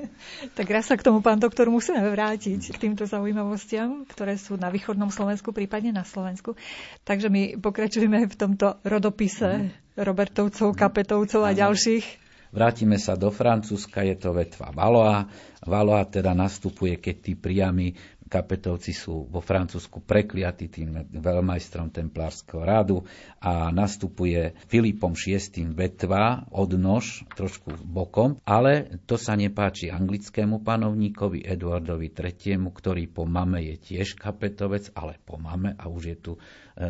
[0.58, 4.74] tak raz sa k tomu, pán doktor, musíme vrátiť k týmto zaujímavostiam, ktoré sú na
[4.74, 6.58] východnom Slovensku, prípadne na Slovensku.
[7.06, 12.26] Takže my pokračujeme v tomto rodopise Robertovcov, Kapetovcov a ďalších.
[12.56, 15.28] Vrátime sa do Francúzska, je to vetva Valois.
[15.66, 17.92] Valois teda nastupuje, keď tí priami
[18.26, 23.06] Kapetovci sú vo Francúzsku prekliatí tým veľmajstrom templárskeho rádu
[23.38, 31.46] a nastupuje Filipom VI vetva od nož trošku bokom, ale to sa nepáči anglickému panovníkovi
[31.46, 36.32] Eduardovi III, ktorý po mame je tiež kapetovec, ale po mame a už je tu
[36.34, 36.40] e,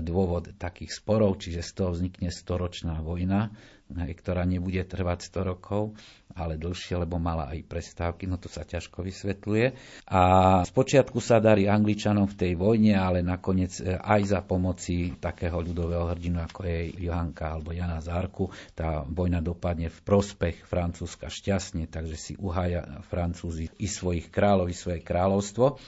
[0.01, 3.53] dôvod takých sporov, čiže z toho vznikne storočná vojna
[3.90, 5.94] ktorá nebude trvať 100 rokov,
[6.37, 9.66] ale dlhšie, lebo mala aj prestávky, no to sa ťažko vysvetľuje.
[10.11, 10.22] A
[10.68, 16.12] spočiatku sa darí Angličanom v tej vojne, ale nakoniec e, aj za pomoci takého ľudového
[16.12, 22.16] hrdinu, ako je Johanka alebo Jana Zárku, tá vojna dopadne v prospech Francúzska šťastne, takže
[22.20, 25.81] si uhája Francúzi i svojich kráľov, i svoje kráľovstvo.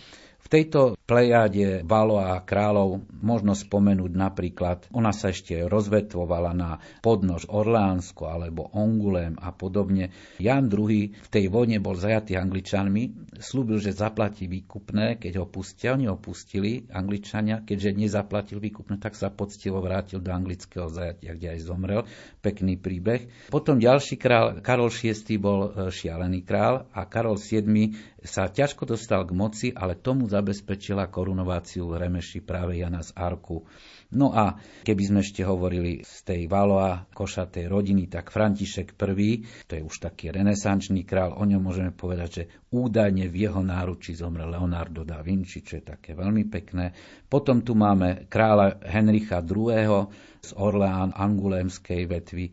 [0.48, 7.52] V tejto plejáde Valo a kráľov možno spomenúť napríklad, ona sa ešte rozvetvovala na podnož
[7.52, 10.08] Orlánsko alebo Ongulém a podobne.
[10.40, 15.92] Jan II v tej vojne bol zajatý Angličanmi, slúbil, že zaplatí výkupné, keď ho pustia.
[15.92, 21.60] Oni ho pustili, Angličania, keďže nezaplatil výkupné, tak sa poctivo vrátil do anglického zajatia, kde
[21.60, 22.08] aj zomrel.
[22.40, 23.52] Pekný príbeh.
[23.52, 29.24] Potom ďalší král, Karol VI bol e, šialený král a Karol VII sa ťažko dostal
[29.24, 33.64] k moci, ale tomu zabezpečila korunováciu remeši práve Jana z Arku.
[34.08, 34.56] No a
[34.88, 40.00] keby sme ešte hovorili z tej Valoa košatej rodiny, tak František I, to je už
[40.00, 45.20] taký renesančný král, o ňom môžeme povedať, že údajne v jeho náruči zomrel Leonardo da
[45.20, 46.96] Vinci, čo je také veľmi pekné.
[47.28, 52.52] Potom tu máme kráľa Henricha II, z Orleán angulémskej vetvy e,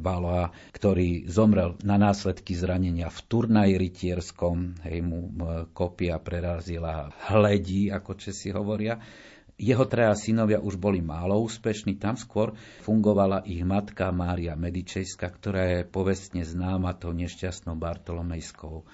[0.00, 5.30] Valoa, ktorý zomrel na následky zranenia v turnaji rytierskom, hej mu
[5.76, 8.96] kopia prerazila hledí, ako Česi hovoria.
[9.58, 12.54] Jeho traja synovia už boli málo úspešní, tam skôr
[12.86, 18.84] fungovala ich matka Mária Medičejska, ktorá je povestne známa tou nešťastnou Bartolomejskou e,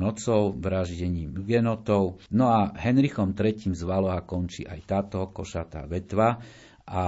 [0.00, 2.24] nocou, vraždením genotov.
[2.32, 6.40] No a Henrichom III z Valoa končí aj táto košatá vetva
[6.86, 7.04] a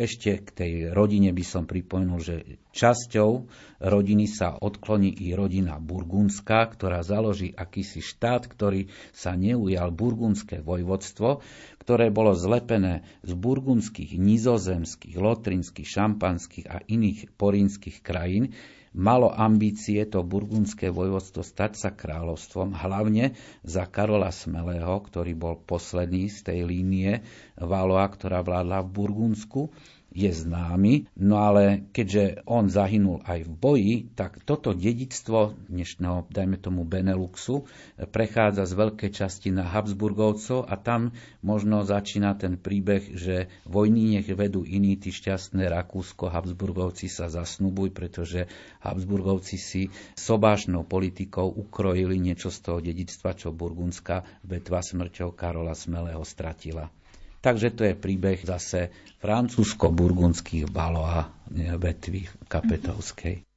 [0.00, 2.36] ešte k tej rodine by som pripomenul, že
[2.72, 3.30] časťou
[3.84, 11.44] rodiny sa odkloní i rodina burgundská, ktorá založí akýsi štát, ktorý sa neujal burgundské vojvodstvo,
[11.84, 18.56] ktoré bolo zlepené z burgundských, nizozemských, lotrinských, šampanských a iných porínskych krajín,
[18.90, 26.26] malo ambície to burgundské vojvodstvo stať sa kráľovstvom, hlavne za Karola Smelého, ktorý bol posledný
[26.26, 27.22] z tej línie
[27.54, 29.60] Valoa, ktorá vládla v Burgundsku
[30.10, 36.58] je známy, no ale keďže on zahynul aj v boji, tak toto dedictvo dnešného, dajme
[36.58, 37.70] tomu Beneluxu,
[38.10, 41.14] prechádza z veľkej časti na Habsburgovcov a tam
[41.46, 47.94] možno začína ten príbeh, že vojny nech vedú iní, tí šťastné Rakúsko, Habsburgovci sa zasnubuj,
[47.94, 48.50] pretože
[48.82, 49.82] Habsburgovci si
[50.18, 56.90] sobášnou politikou ukrojili niečo z toho dedictva, čo burgundská vetva smrťou Karola Smelého stratila.
[57.40, 61.20] Takže to je príbeh zase francúzsko-burgundských balov a
[61.76, 63.49] vetvy kapetovskej.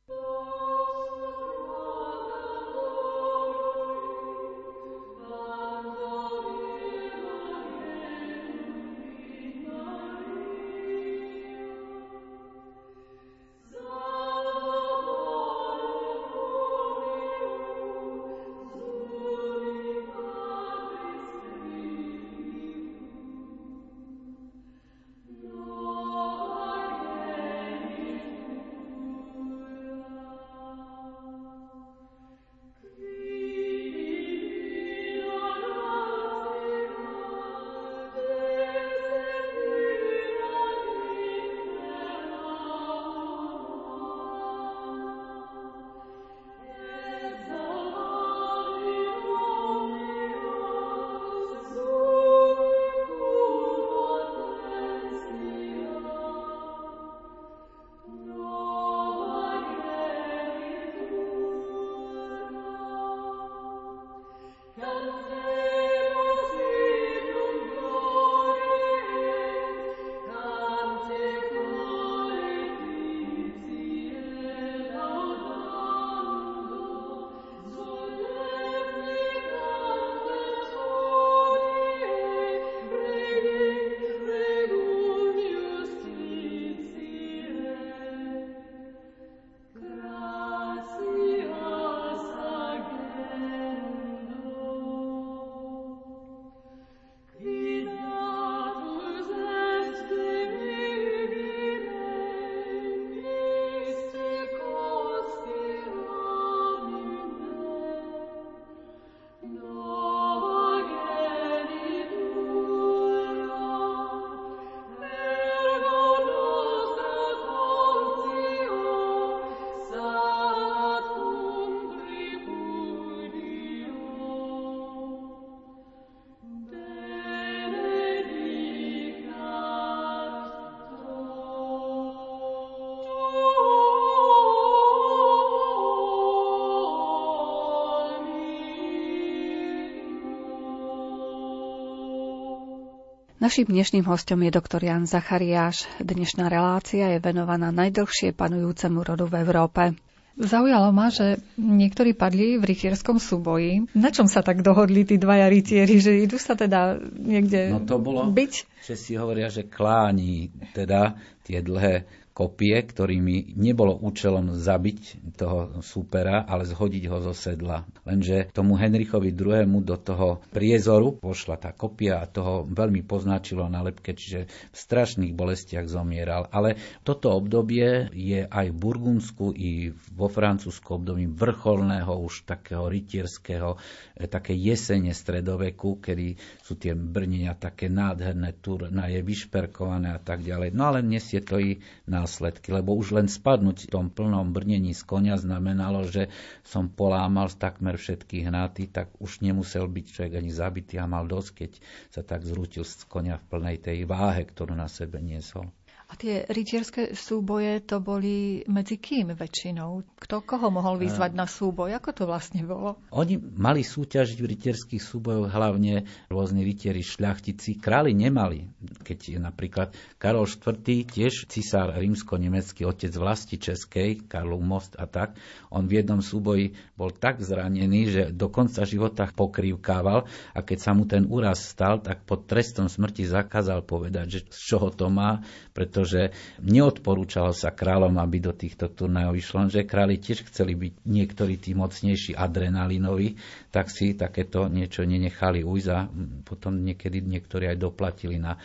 [143.43, 145.84] Naším dnešným hostom je doktor Jan Zachariáš.
[145.99, 149.99] Dnešná relácia je venovaná najdlhšie panujúcemu rodu v Európe.
[150.39, 153.91] Zaujalo ma, že niektorí padli v rytierskom súboji.
[153.99, 157.99] Na čom sa tak dohodli tí dvaja rytieri, že idú sa teda niekde no to
[157.99, 158.53] bolo, byť?
[158.79, 166.41] Že si hovoria, že kláni teda tie dlhé kopie, ktorými nebolo účelom zabiť toho súpera,
[166.41, 167.86] ale zhodiť ho zo sedla.
[168.10, 169.69] Lenže tomu Henrichovi II.
[169.86, 175.38] do toho priezoru pošla tá kopia a toho veľmi poznačilo na lepke, čiže v strašných
[175.38, 176.49] bolestiach zomieral.
[176.49, 176.75] Ale
[177.06, 183.77] toto obdobie je aj v Burgundsku i vo Francúzsku období vrcholného už takého rytierského,
[184.17, 186.34] e, také jesene stredoveku, kedy
[186.65, 190.74] sú tie brnenia také nádherné, turnaje vyšperkované a tak ďalej.
[190.74, 195.01] No ale nesie to i následky, lebo už len spadnúť v tom plnom brnení z
[195.01, 196.29] konia znamenalo, že
[196.61, 201.49] som polámal takmer všetky hnaty, tak už nemusel byť človek ani zabitý a mal dosť,
[201.57, 201.71] keď
[202.13, 205.73] sa tak zrútil z konia v plnej tej váhe, ktorú na sebe niesol.
[206.14, 210.05] A tie rytierské súboje to boli medzi kým väčšinou?
[210.14, 211.89] Kto koho mohol vyzvať na súboj?
[211.97, 213.01] Ako to vlastne bolo?
[213.09, 217.82] Oni mali súťažiť v rytierských súbojoch hlavne rôzni rytieri, šľachtici.
[217.82, 218.61] Králi nemali.
[219.01, 225.34] Keď je napríklad Karol IV, tiež cisár rímsko-nemecký, otec vlasti českej, Karlov most a tak,
[225.74, 230.93] on v jednom súboji bol tak zranený, že do konca života pokrývkával a keď sa
[230.93, 235.41] mu ten úraz stal, tak pod trestom smrti zakázal povedať, že z čoho to má,
[235.74, 241.08] pretože pretože neodporúčalo sa kráľom, aby do týchto turnajov išlo, že králi tiež chceli byť
[241.08, 243.39] niektorí tí mocnejší adrenalinoví,
[243.72, 246.04] tak si takéto niečo nenechali ujsť a
[246.43, 248.60] potom niekedy niektorí aj doplatili na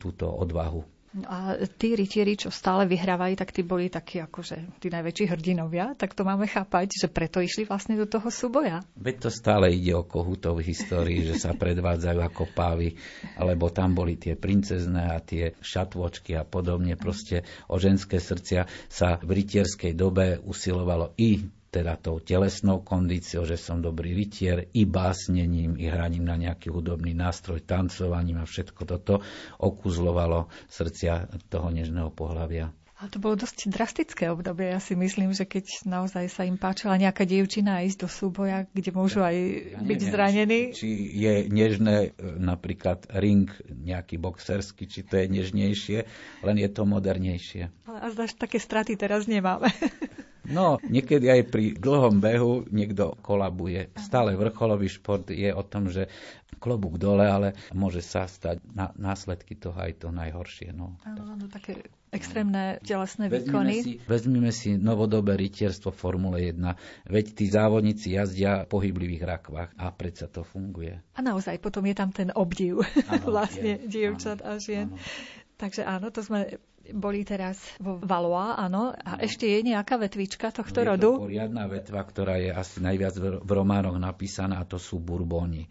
[0.00, 0.97] túto odvahu.
[1.08, 5.96] No a tí rytieri, čo stále vyhrávajú, tak tí boli takí akože tí najväčší hrdinovia,
[5.96, 8.84] tak to máme chápať, že preto išli vlastne do toho súboja.
[8.92, 12.92] Veď to stále ide o kohutov v histórii, že sa predvádzajú ako pávy,
[13.40, 16.92] alebo tam boli tie princezné a tie šatvočky a podobne.
[17.00, 17.40] Proste
[17.72, 23.84] o ženské srdcia sa v rytierskej dobe usilovalo i teda tou telesnou kondíciou, že som
[23.84, 29.20] dobrý rytier, i básnením, i hraním na nejaký hudobný nástroj, tancovaním a všetko toto
[29.60, 32.72] okuzlovalo srdcia toho nežného pohľavia.
[32.98, 34.74] Ale to bolo dosť drastické obdobie.
[34.74, 38.90] Ja si myslím, že keď naozaj sa im páčila nejaká dievčina ísť do súboja, kde
[38.90, 40.60] môžu aj ja byť neviem, zranení.
[40.74, 45.98] Či, je nežné e, napríklad ring nejaký boxerský, či to je nežnejšie,
[46.42, 47.70] len je to modernejšie.
[47.86, 49.70] Ale a také straty teraz nemáme.
[50.48, 53.92] No, niekedy aj pri dlhom behu niekto kolabuje.
[54.00, 56.08] Stále vrcholový šport je o tom, že
[56.58, 60.74] klobúk dole, ale môže sa stať na, následky toho aj to najhoršie.
[60.74, 60.98] No.
[61.06, 63.78] Áno, áno, také extrémne telesné výkony.
[63.78, 67.08] Vezmime si, vezmime si novodobé rytierstvo Formule 1.
[67.08, 70.98] Veď tí závodníci jazdia v pohyblivých rakvách a predsa to funguje.
[71.14, 74.88] A naozaj potom je tam ten obdiv ano, vlastne je, dievčat áno, a žien.
[74.90, 74.98] Áno.
[75.58, 76.58] Takže áno, to sme
[76.92, 78.92] boli teraz vo Valois, áno.
[78.92, 79.20] A no.
[79.20, 81.10] ešte je nejaká vetvička tohto no, rodu?
[81.10, 83.14] Je to poriadna vetva, ktorá je asi najviac
[83.44, 85.68] v románoch napísaná, a to sú Burboni.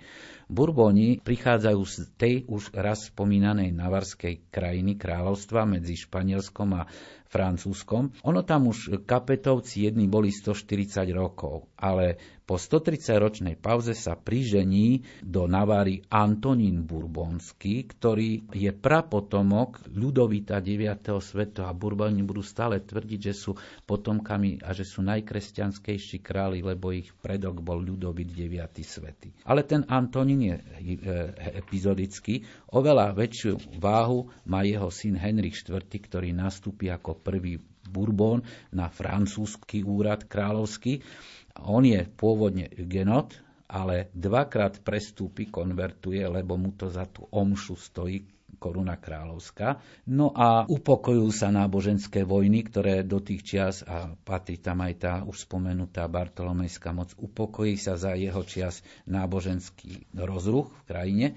[0.47, 6.87] Burboni prichádzajú z tej už raz spomínanej navarskej krajiny kráľovstva medzi Španielskom a
[7.27, 8.15] Francúzskom.
[8.23, 12.15] Ono tam už kapetovci jedni boli 140 rokov, ale
[12.47, 21.11] po 130-ročnej pauze sa prižení do Navary Antonín Bourbonský, ktorý je prapotomok Ľudovita 9.
[21.19, 23.51] sveta a Bourboni budú stále tvrdiť, že sú
[23.83, 28.63] potomkami a že sú najkresťanskejší králi, lebo ich predok bol Ľudovit 9.
[28.79, 29.43] svety.
[29.43, 30.61] Ale ten Antonín je e,
[31.57, 37.57] epizodický, oveľa väčšiu váhu má jeho syn Henrik IV, ktorý nastúpi ako prvý
[37.87, 38.43] Bourbon
[38.75, 40.99] na francúzsky úrad kráľovský.
[41.63, 43.33] On je pôvodne genot,
[43.67, 49.83] ale dvakrát prestúpi, konvertuje, lebo mu to za tú omšu stojí koruna kráľovská.
[50.09, 55.13] No a upokojujú sa náboženské vojny, ktoré do tých čias, a patrí tam aj tá
[55.27, 61.27] už spomenutá Bartolomejská moc, upokojí sa za jeho čias náboženský rozruch v krajine.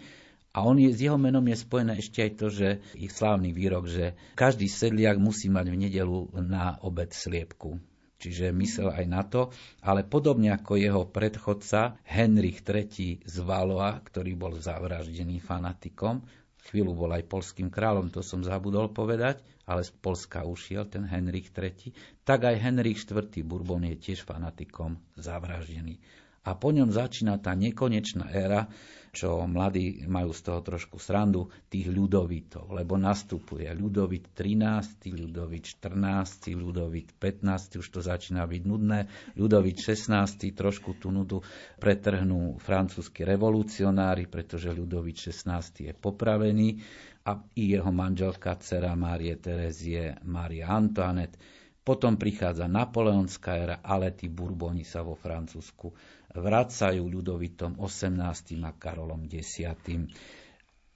[0.50, 3.86] A on je, s jeho menom je spojené ešte aj to, že ich slávny výrok,
[3.86, 7.78] že každý sedliak musí mať v nedelu na obed sliepku
[8.20, 9.48] čiže myslel aj na to,
[9.80, 16.20] ale podobne ako jeho predchodca Henrich III z Valois, ktorý bol zavraždený fanatikom,
[16.68, 21.54] chvíľu bol aj polským kráľom, to som zabudol povedať, ale z Polska ušiel ten Henrich
[21.54, 21.94] III,
[22.26, 25.96] tak aj Henrich IV Bourbon je tiež fanatikom zavraždený.
[26.40, 28.72] A po ňom začína tá nekonečná éra,
[29.10, 36.54] čo mladí majú z toho trošku srandu, tých ľudovitov, lebo nastupuje ľudovit 13, ľudovit 14,
[36.54, 41.42] ľudovit 15, už to začína byť nudné, ľudovit 16, trošku tú nudu
[41.76, 46.80] pretrhnú francúzski revolucionári, pretože ľudovit 16 je popravený
[47.26, 51.36] a i jeho manželka, dcera Márie Terezie, Maria Antoinette,
[51.80, 55.90] potom prichádza napoleonská éra, ale tí Bourboni sa vo Francúzsku
[56.34, 58.62] vracajú ľudovitom 18.
[58.62, 59.66] a Karolom X.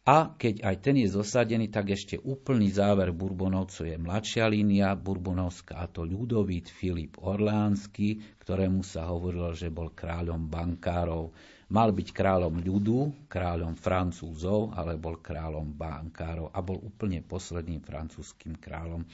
[0.05, 5.81] A keď aj ten je zosadený, tak ešte úplný záver Burbonovcov je mladšia línia Burbonovská,
[5.81, 11.33] a to Ľudovít Filip Orlánsky, ktorému sa hovorilo, že bol kráľom bankárov.
[11.73, 18.61] Mal byť kráľom ľudu, kráľom francúzov, ale bol kráľom bankárov a bol úplne posledným francúzským
[18.61, 19.09] kráľom.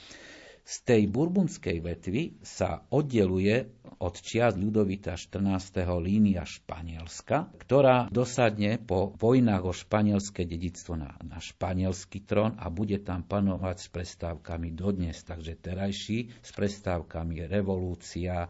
[0.71, 5.83] Z tej burbundskej vetvy sa oddeluje od čias Ľudovita 14.
[5.99, 13.03] línia Španielska, ktorá dosadne po vojnách o španielské dedictvo na, na španielský trón a bude
[13.03, 15.19] tam panovať s prestávkami dodnes.
[15.27, 18.47] Takže terajší s prestávkami revolúcia,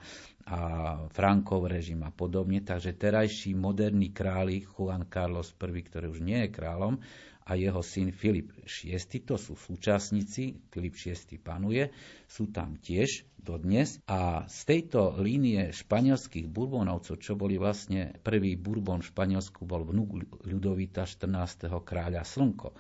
[0.47, 0.61] a
[1.13, 2.65] Frankov režim a podobne.
[2.65, 7.01] Takže terajší moderný králi Juan Carlos I, ktorý už nie je kráľom,
[7.51, 9.01] a jeho syn Filip VI.
[9.27, 11.91] To sú súčasníci, Filip VI panuje,
[12.31, 13.99] sú tam tiež dodnes.
[14.07, 20.47] A z tejto línie španielských burbonovcov, čo boli vlastne prvý burbon v Španielsku, bol vnúk
[20.47, 21.67] Ľudovita 14.
[21.83, 22.71] kráľa Slnko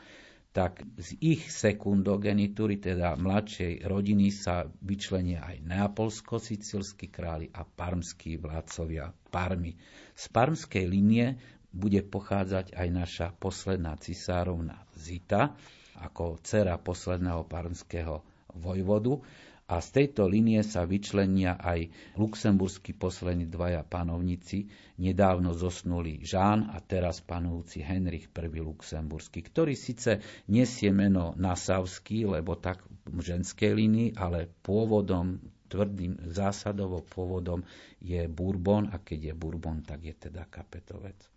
[0.50, 9.14] tak z ich sekundogenitúry, teda mladšej rodiny, sa vyčlenia aj neapolsko-sicilskí králi a parmskí vládcovia
[9.30, 9.78] Parmy.
[10.18, 11.38] Z parmskej línie
[11.70, 15.54] bude pochádzať aj naša posledná cisárovna Zita,
[16.02, 18.26] ako dcera posledného parmského
[18.58, 19.22] vojvodu.
[19.70, 24.66] A z tejto línie sa vyčlenia aj luxemburskí poslední dvaja panovníci,
[24.98, 28.60] nedávno zosnuli Žán a teraz panujúci Henrich I.
[28.66, 30.18] luxemburský, ktorý síce
[30.50, 35.38] nesie meno Nasavský, lebo tak v ženskej línii, ale pôvodom
[35.70, 37.62] tvrdým zásadovo pôvodom
[38.02, 41.29] je Bourbon a keď je Bourbon, tak je teda kapetovec.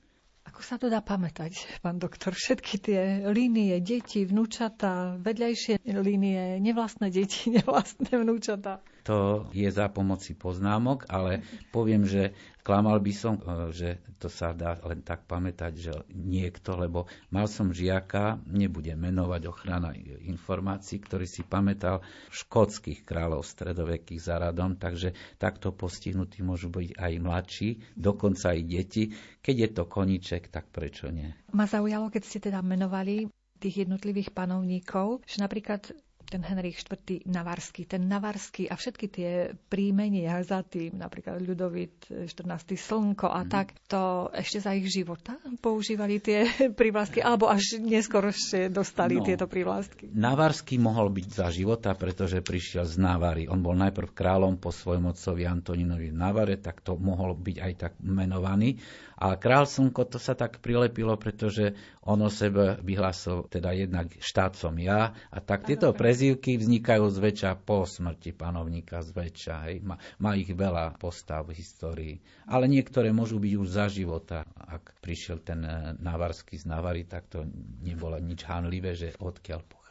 [0.54, 2.38] Ako sa to dá pamätať, pán doktor?
[2.38, 3.02] Všetky tie
[3.34, 8.78] línie, deti, vnúčata, vedľajšie línie, nevlastné deti, nevlastné vnúčata.
[9.04, 11.44] To je za pomoci poznámok, ale
[11.76, 12.32] poviem, že
[12.64, 17.52] klamal by som, e, že to sa dá len tak pamätať, že niekto, lebo mal
[17.52, 19.92] som žiaka, nebudem menovať ochrana
[20.24, 22.00] informácií, ktorý si pamätal
[22.32, 29.12] škótskych kráľov stredovekých za radom, takže takto postihnutí môžu byť aj mladší, dokonca aj deti.
[29.44, 31.28] Keď je to koniček, tak prečo nie?
[31.52, 33.28] Ma zaujalo, keď ste teda menovali
[33.60, 35.92] tých jednotlivých panovníkov, že napríklad
[36.34, 37.30] ten Henrik IV.
[37.30, 39.32] Navarský, ten Navarský a všetky tie
[39.70, 42.74] príjmenia za tým, napríklad Ľudovit 14.
[42.74, 43.50] Slnko a mm.
[43.54, 49.26] tak, to ešte za ich života používali tie prívlastky, alebo až neskôr ešte dostali no,
[49.30, 50.10] tieto prívlastky?
[50.10, 53.46] Navarský mohol byť za života, pretože prišiel z Navary.
[53.46, 57.74] On bol najprv kráľom po svojom otcovi Antoninovi v Navare, tak to mohol byť aj
[57.78, 58.82] tak menovaný.
[59.24, 64.76] A král Slnko to sa tak prilepilo, pretože on o sebe vyhlásil teda jednak štátcom
[64.84, 69.56] ja a tak tieto prezývky vznikajú zväčša po smrti panovníka zväčša.
[69.68, 69.84] Hej.
[69.84, 72.16] Má, má ich veľa postav v histórii.
[72.48, 74.48] Ale niektoré môžu byť už za života.
[74.56, 77.44] Ak prišiel ten eh, Navarský z Navary, tak to
[77.84, 79.83] nebolo nič hanlivé, že odkiaľ pochádza.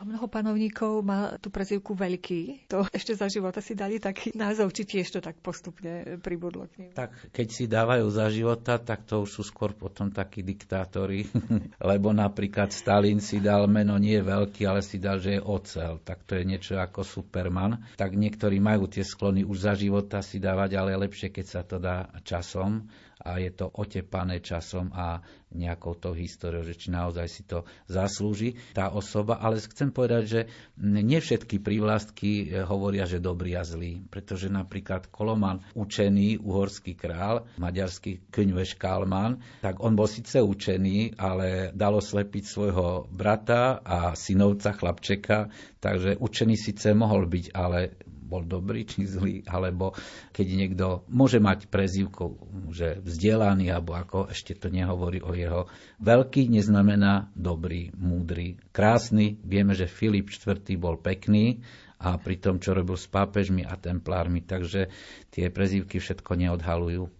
[0.00, 2.72] A mnoho panovníkov má tú prezivku veľký.
[2.72, 6.88] To ešte za života si dali taký názov, či tiež to tak postupne pribudlo k
[6.88, 6.90] ním.
[6.96, 11.28] Tak keď si dávajú za života, tak to už sú skôr potom takí diktátori.
[11.92, 16.00] Lebo napríklad Stalin si dal meno nie veľký, ale si dal, že je ocel.
[16.00, 17.76] Tak to je niečo ako Superman.
[18.00, 21.76] Tak niektorí majú tie sklony už za života si dávať, ale lepšie, keď sa to
[21.76, 22.88] dá časom
[23.20, 28.54] a je to otepané časom a nejakou tou históriou, že či naozaj si to zaslúži
[28.70, 29.42] tá osoba.
[29.42, 30.40] Ale chcem povedať, že
[30.78, 37.50] nie všetky prívlastky e, hovoria, že dobrý a zlý, pretože napríklad Koloman, učený uhorský král,
[37.58, 44.70] maďarský Kňveš Kalman, tak on bol síce učený, ale dalo slepiť svojho brata a synovca
[44.70, 45.50] chlapčeka,
[45.82, 49.90] takže učený síce mohol byť, ale bol dobrý či zlý, alebo
[50.30, 52.38] keď niekto môže mať prezivku,
[52.70, 55.66] že vzdelaný, alebo ako ešte to nehovorí o jeho.
[55.98, 59.42] Veľký neznamená dobrý, múdry, krásny.
[59.42, 60.62] Vieme, že Filip IV.
[60.78, 61.66] bol pekný
[62.00, 64.88] a pri tom, čo robil s pápežmi a templármi, takže
[65.28, 67.19] tie prezivky všetko neodhalujú.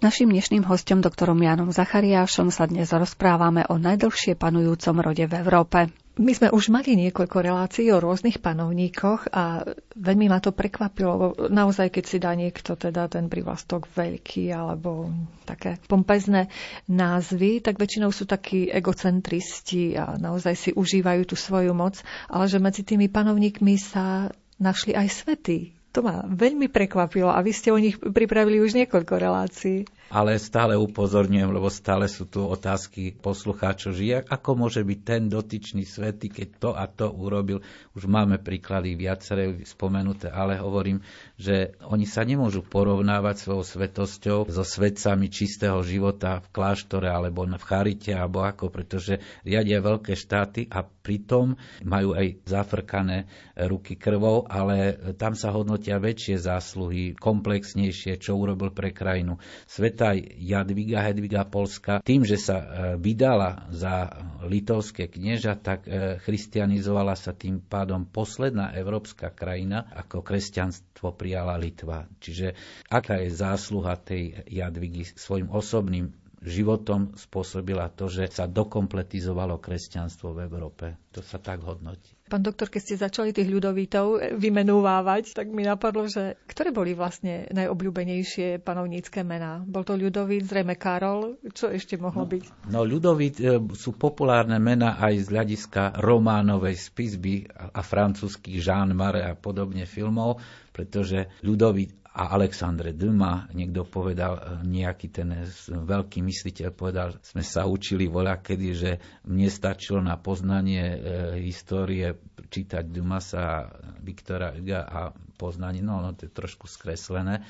[0.00, 5.44] S našim dnešným hostom, doktorom Janom Zachariášom, sa dnes rozprávame o najdlhšie panujúcom rode v
[5.44, 5.92] Európe.
[6.16, 9.60] My sme už mali niekoľko relácií o rôznych panovníkoch a
[9.92, 11.36] veľmi ma to prekvapilo.
[11.52, 15.12] Naozaj, keď si dá niekto teda ten privlastok veľký alebo
[15.44, 16.48] také pompezné
[16.88, 22.00] názvy, tak väčšinou sú takí egocentristi a naozaj si užívajú tú svoju moc,
[22.32, 27.52] ale že medzi tými panovníkmi sa našli aj svety, to ma veľmi prekvapilo a vy
[27.54, 29.78] ste o nich pripravili už niekoľko relácií
[30.10, 35.86] ale stále upozorňujem, lebo stále sú tu otázky poslucháčov, že ako môže byť ten dotyčný
[35.86, 37.62] svety, keď to a to urobil.
[37.94, 40.98] Už máme príklady viaceré spomenuté, ale hovorím,
[41.38, 47.62] že oni sa nemôžu porovnávať svojou svetosťou so svetcami čistého života v kláštore alebo v
[47.62, 53.28] charite alebo ako, pretože riadia veľké štáty a pritom majú aj zafrkané
[53.68, 59.36] ruky krvou, ale tam sa hodnotia väčšie zásluhy, komplexnejšie, čo urobil pre krajinu.
[59.68, 64.08] Svet sveta Jadviga Hedviga Polska tým, že sa e, vydala za
[64.46, 72.08] litovské knieža, tak e, christianizovala sa tým pádom posledná európska krajina, ako kresťanstvo prijala Litva.
[72.16, 72.56] Čiže
[72.88, 80.48] aká je zásluha tej Jadvigy svojim osobným životom spôsobila to, že sa dokompletizovalo kresťanstvo v
[80.48, 80.96] Európe.
[81.12, 82.16] To sa tak hodnotí.
[82.30, 87.50] Pán doktor, keď ste začali tých ľudovítov vymenúvávať, tak mi napadlo, že ktoré boli vlastne
[87.50, 89.66] najobľúbenejšie panovnícke mená?
[89.66, 92.44] Bol to ľudovít, zrejme Karol, čo ešte mohlo no, byť?
[92.70, 98.94] No ľudovít e, sú populárne mená aj z hľadiska románovej spisby a, a francúzských Jean
[98.94, 100.38] Mare a podobne filmov,
[100.70, 105.30] pretože ľudovít a Alexandre Duma, niekto povedal, e, nejaký ten
[105.70, 108.90] veľký mysliteľ povedal, sme sa učili voľa kedy, že
[109.30, 110.98] mne stačilo na poznanie e,
[111.46, 112.18] histórie
[112.50, 113.70] čítať Dumasa,
[114.02, 115.00] Viktora Huga a
[115.38, 117.46] poznanie, no, no to je trošku skreslené,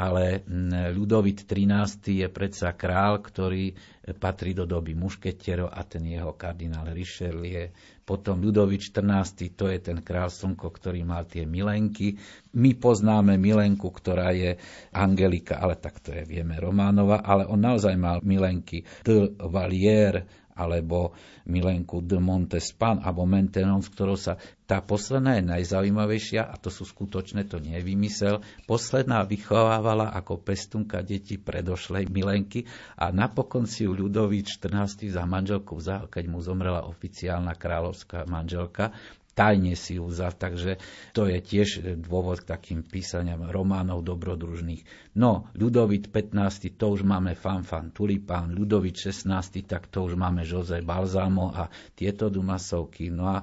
[0.00, 0.48] ale
[0.96, 3.76] Ľudovit XIII je predsa král, ktorý
[4.16, 7.68] patrí do doby mušketierov a ten jeho kardinál Richelieu.
[8.08, 12.16] Potom Ľudovit XIV, to je ten král slnko, ktorý mal tie milenky.
[12.56, 14.56] My poznáme milenku, ktorá je
[14.96, 20.24] Angelika, ale tak to je, vieme, Románova, ale on naozaj mal milenky de Valier,
[20.60, 21.16] alebo
[21.48, 24.36] Milenku de Montespan alebo Maintenon, s ktorou sa
[24.68, 28.34] tá posledná je najzaujímavejšia a to sú skutočné, to nie je vymysel.
[28.70, 35.10] Posledná vychovávala ako pestunka deti predošlej Milenky a napokon si ju Ľudovík 14.
[35.10, 38.94] za manželku vzal, keď mu zomrela oficiálna kráľovská manželka
[39.34, 40.82] tajne si ju vzal, takže
[41.16, 41.68] to je tiež
[42.02, 45.14] dôvod k takým písaniam románov dobrodružných.
[45.16, 46.76] No, Ľudovit 15.
[46.76, 49.26] to už máme Fanfan Tulipán, Ľudovit 16.
[49.66, 53.10] tak to už máme Jose Balzamo a tieto Dumasovky.
[53.10, 53.38] No a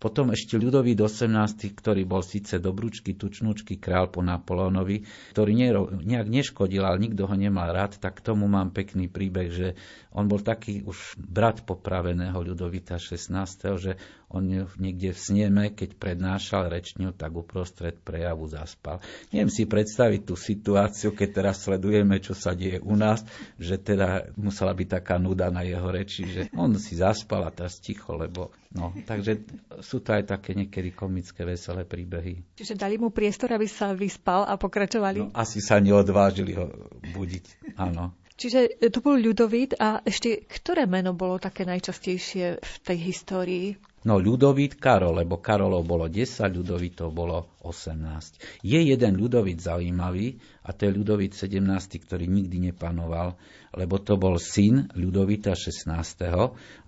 [0.00, 5.04] potom ešte ľudový 18., ktorý bol síce dobrúčky, tučnúčky král po Napoleonovi,
[5.36, 5.52] ktorý
[6.00, 9.68] nejak neškodil, ale nikto ho nemal rád, tak tomu mám pekný príbeh, že
[10.16, 13.28] on bol taký už brat popraveného ľudovita 16.,
[13.76, 14.00] že
[14.30, 14.46] on
[14.78, 19.02] niekde v sneme, keď prednášal rečňu, tak uprostred prejavu zaspal.
[19.34, 23.26] Neviem si predstaviť tú situáciu, keď teraz sledujeme, čo sa deje u nás,
[23.58, 27.82] že teda musela byť taká nuda na jeho reči, že on si zaspal a teraz
[27.82, 29.42] ticho, lebo no, takže
[29.82, 32.54] sú to aj také niekedy komické, veselé príbehy.
[32.54, 35.26] Čiže dali mu priestor, aby sa vyspal a pokračovali?
[35.26, 36.70] No, asi sa neodvážili ho
[37.02, 38.14] budiť, áno.
[38.40, 43.66] Čiže to bol ľudovít a ešte ktoré meno bolo také najčastejšie v tej histórii?
[44.00, 46.24] No ľudovít Karol, lebo Karolov bolo 10,
[46.56, 48.64] ľudovitov bolo 18.
[48.64, 51.60] Je jeden ľudovít zaujímavý a to je ľudovít 17,
[52.08, 53.36] ktorý nikdy nepanoval,
[53.76, 55.84] lebo to bol syn ľudovita 16.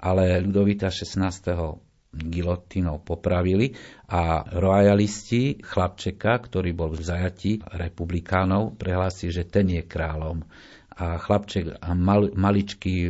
[0.00, 1.52] Ale ľudovita 16
[2.12, 3.72] gilotínou popravili
[4.08, 10.44] a royalisti chlapčeka, ktorý bol v zajati republikánov, prehlási, že ten je kráľom
[10.92, 13.08] a chlapček a mal, maličký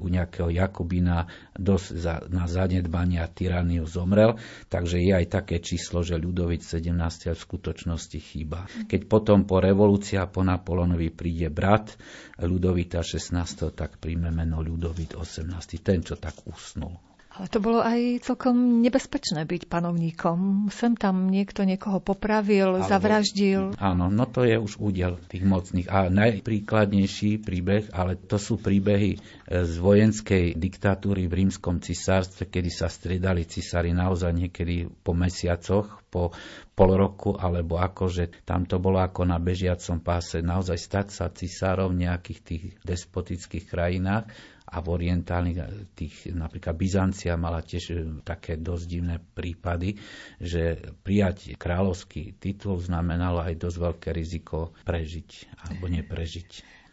[0.00, 4.40] u nejakého Jakubina dosť za, na a tyraniu zomrel,
[4.72, 7.36] takže je aj také číslo, že Ľudovic 17.
[7.36, 8.64] v skutočnosti chýba.
[8.88, 11.94] Keď potom po revolúcii a po Napoleonovi príde brat
[12.40, 13.36] Ľudovita 16.
[13.76, 15.52] tak príjme meno Ľudovit 18.
[15.84, 17.11] Ten, čo tak usnul.
[17.32, 20.68] Ale to bolo aj celkom nebezpečné byť panovníkom.
[20.68, 23.72] Sem tam niekto niekoho popravil, Alebo, zavraždil.
[23.80, 25.88] Áno, no to je už údel tých mocných.
[25.88, 29.18] A najpríkladnejší príbeh, ale to sú príbehy e,
[29.64, 36.36] z vojenskej diktatúry v rímskom cisárstve, kedy sa striedali cisári naozaj niekedy po mesiacoch, po
[36.76, 41.26] pol roku, alebo ako, že tam to bolo ako na bežiacom páse, naozaj stať sa
[41.32, 44.28] cisárom v nejakých tých despotických krajinách
[44.68, 45.58] a v orientálnych,
[45.98, 49.98] tých, napríklad Byzancia mala tiež e, také dosť divné prípady,
[50.38, 55.30] že prijať kráľovský titul znamenalo aj dosť veľké riziko prežiť
[55.66, 56.50] alebo neprežiť.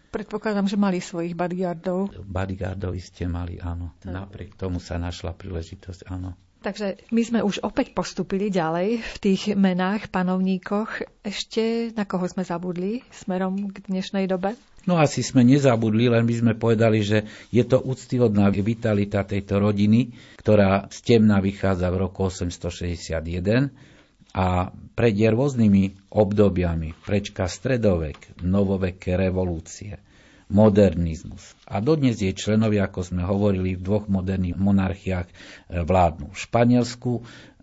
[0.09, 2.25] Predpokladám, že mali svojich bodyguardov.
[2.25, 3.93] Bodyguardov iste mali, áno.
[4.01, 4.09] Tak.
[4.09, 6.33] Napriek tomu sa našla príležitosť, áno.
[6.59, 11.07] Takže my sme už opäť postupili ďalej v tých menách, panovníkoch.
[11.23, 14.59] Ešte na koho sme zabudli smerom k dnešnej dobe?
[14.83, 17.23] No asi sme nezabudli, len by sme povedali, že
[17.55, 20.11] je to úctyhodná vitalita tejto rodiny,
[20.43, 23.71] ktorá z temna vychádza v roku 861
[24.35, 29.95] a prejde rôznymi obdobiami, prečka stredovek, novoveké revolúcie–
[30.49, 31.53] modernizmus.
[31.69, 35.33] A dodnes jej členovia, ako sme hovorili, v dvoch moderných monarchiách e,
[35.85, 36.33] vládnu.
[36.33, 37.11] V Španielsku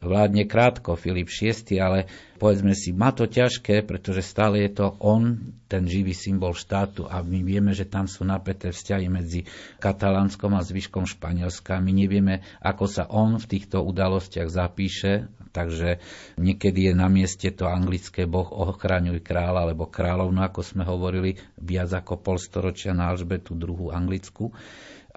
[0.06, 2.06] vládne krátko Filip VI, ale
[2.38, 7.20] povedzme si, má to ťažké, pretože stále je to on, ten živý symbol štátu a
[7.26, 9.50] my vieme, že tam sú napäté vzťahy medzi
[9.82, 11.82] Katalánskom a zvyškom Španielska.
[11.82, 15.98] My nevieme, ako sa on v týchto udalostiach zapíše, takže
[16.38, 21.90] niekedy je na mieste to anglické boh ochraňuj kráľa alebo kráľovnu, ako sme hovorili, viac
[21.90, 24.54] ako polstoročia na Alžbetu druhú anglickú.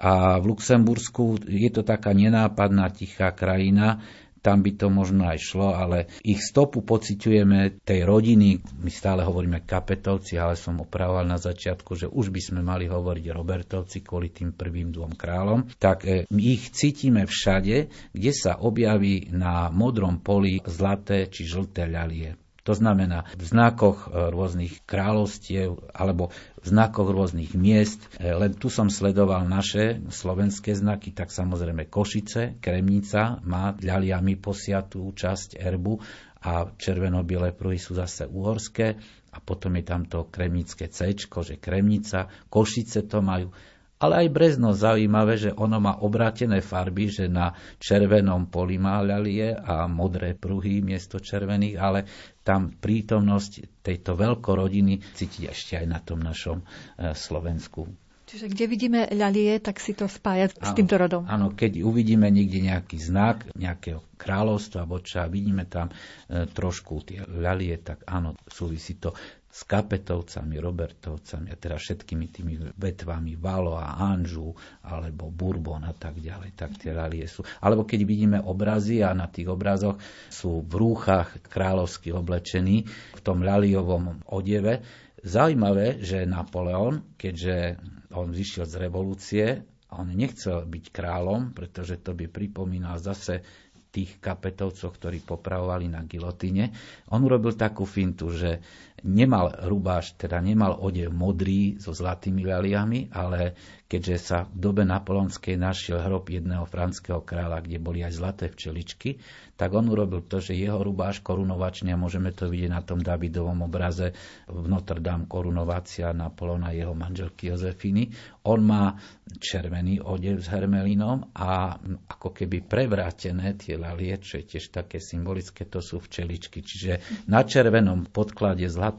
[0.00, 4.00] A v Luxembursku je to taká nenápadná, tichá krajina,
[4.40, 9.64] tam by to možno aj šlo, ale ich stopu pociťujeme tej rodiny, my stále hovoríme
[9.64, 14.56] kapetovci, ale som opravoval na začiatku, že už by sme mali hovoriť Robertovci kvôli tým
[14.56, 21.28] prvým dvom kráľom, tak e, ich cítime všade, kde sa objaví na modrom poli zlaté
[21.28, 22.40] či žlté ľalie.
[22.68, 26.28] To znamená v znakoch e, rôznych kráľovstiev alebo
[26.64, 28.04] znakoch rôznych miest.
[28.16, 35.12] E, len tu som sledoval naše slovenské znaky, tak samozrejme Košice, Kremnica má ľaliami posiatú
[35.12, 36.00] časť erbu
[36.40, 38.96] a červeno-biele pruhy sú zase uhorské
[39.30, 43.52] a potom je tam to kremnické C, že Kremnica, Košice to majú
[44.00, 49.52] ale aj Brezno zaujímavé, že ono má obrátené farby, že na červenom poli má ľalie
[49.52, 52.08] a modré pruhy miesto červených, ale
[52.50, 57.86] tam prítomnosť tejto veľkorodiny cítiť ešte aj na tom našom e, Slovensku.
[58.26, 61.22] Čiže kde vidíme ľalie, tak si to spája áno, s týmto rodom.
[61.30, 67.78] Áno, keď uvidíme niekde nejaký znak nejakého kráľovstva, čo, vidíme tam e, trošku tie ľalie,
[67.78, 69.14] tak áno, súvisí to
[69.50, 74.54] s Kapetovcami, Robertovcami a teda všetkými tými vetvami Valo a Anžu
[74.86, 77.42] alebo Bourbon a tak ďalej, tak tie ralie sú.
[77.58, 79.98] Alebo keď vidíme obrazy a na tých obrazoch
[80.30, 82.86] sú v rúchach kráľovsky oblečení
[83.18, 84.86] v tom ľaliovom odeve.
[85.20, 87.76] Zaujímavé, že Napoleon, keďže
[88.14, 89.46] on vyšiel z revolúcie,
[89.90, 93.42] on nechcel byť kráľom, pretože to by pripomínal zase
[93.90, 96.70] tých kapetovcov, ktorí popravovali na gilotine.
[97.10, 98.62] On urobil takú fintu, že
[99.04, 103.54] nemal rubáš, teda nemal odev modrý so zlatými laliami, ale
[103.90, 109.18] keďže sa v dobe napoleonskej našiel hrob jedného franského kráľa, kde boli aj zlaté včeličky,
[109.58, 113.66] tak on urobil to, že jeho rubáš korunovačne, a môžeme to vidieť na tom Davidovom
[113.66, 114.14] obraze
[114.48, 118.14] v Notre Dame korunovácia Napoleona jeho manželky Jozefiny,
[118.46, 118.96] on má
[119.36, 121.76] červený odev s hermelinom a
[122.08, 126.64] ako keby prevrátené tie lalie, čo je tiež také symbolické, to sú včeličky.
[126.64, 128.89] Čiže na červenom podklade zlaté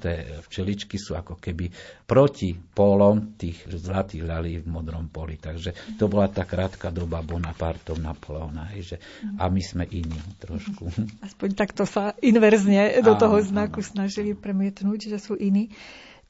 [0.47, 1.71] včeličky sú ako keby
[2.05, 5.39] proti pólom tých zlatých lalí v modrom poli.
[5.39, 8.71] Takže to bola tá krátka doba Bonapartov Napoleona.
[8.75, 8.97] Hej, že,
[9.39, 10.91] a my sme iní trošku.
[11.27, 13.87] Aspoň takto sa inverzne do toho znaku áno.
[13.87, 15.71] snažili premietnúť, že sú iní.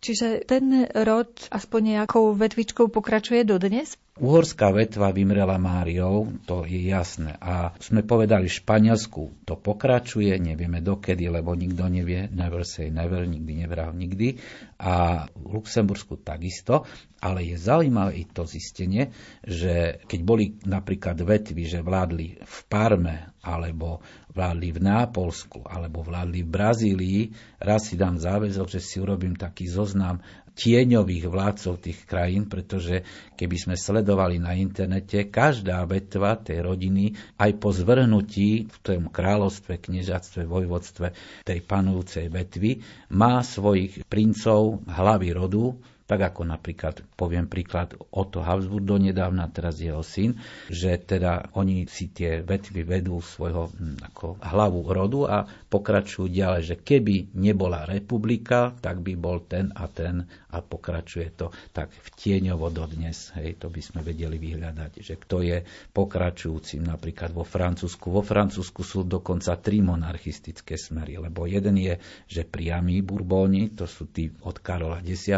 [0.02, 3.94] Čiže ten rod aspoň nejakou vetvičkou pokračuje dodnes?
[4.18, 7.38] Uhorská vetva vymrela Máriou, to je jasné.
[7.38, 13.62] A sme povedali, Španielsku to pokračuje, nevieme dokedy, lebo nikto nevie, never say never, nikdy
[13.62, 14.42] nevral nikdy.
[14.82, 16.84] A v Luxembursku takisto.
[17.22, 19.14] Ale je zaujímavé i to zistenie,
[19.46, 26.44] že keď boli napríklad vetvy, že vládli v Parme alebo vládli v Nápolsku alebo vládli
[26.44, 27.22] v Brazílii,
[27.60, 33.08] raz si dám záväzok, že si urobím taký zoznam tieňových vládcov tých krajín, pretože
[33.40, 39.80] keby sme sledovali na internete, každá vetva tej rodiny aj po zvrhnutí v tom kráľovstve,
[39.80, 41.08] kniežatstve, vojvodstve
[41.48, 42.84] tej panujúcej vetvy
[43.16, 45.80] má svojich princov hlavy rodu,
[46.12, 50.36] tak ako napríklad, poviem príklad, Otto Habsburg donedávna, teraz jeho syn,
[50.68, 56.62] že teda oni si tie vetvy vedú svojho hm, ako hlavu rodu a pokračujú ďalej,
[56.68, 62.08] že keby nebola republika, tak by bol ten a ten a pokračuje to tak v
[62.12, 63.32] tieňovo dodnes.
[63.40, 65.64] Hej, to by sme vedeli vyhľadať, že kto je
[65.96, 68.12] pokračujúcim napríklad vo Francúzsku.
[68.12, 71.96] Vo Francúzsku sú dokonca tri monarchistické smery, lebo jeden je,
[72.28, 75.32] že priamí Burbóni, to sú tí od Karola X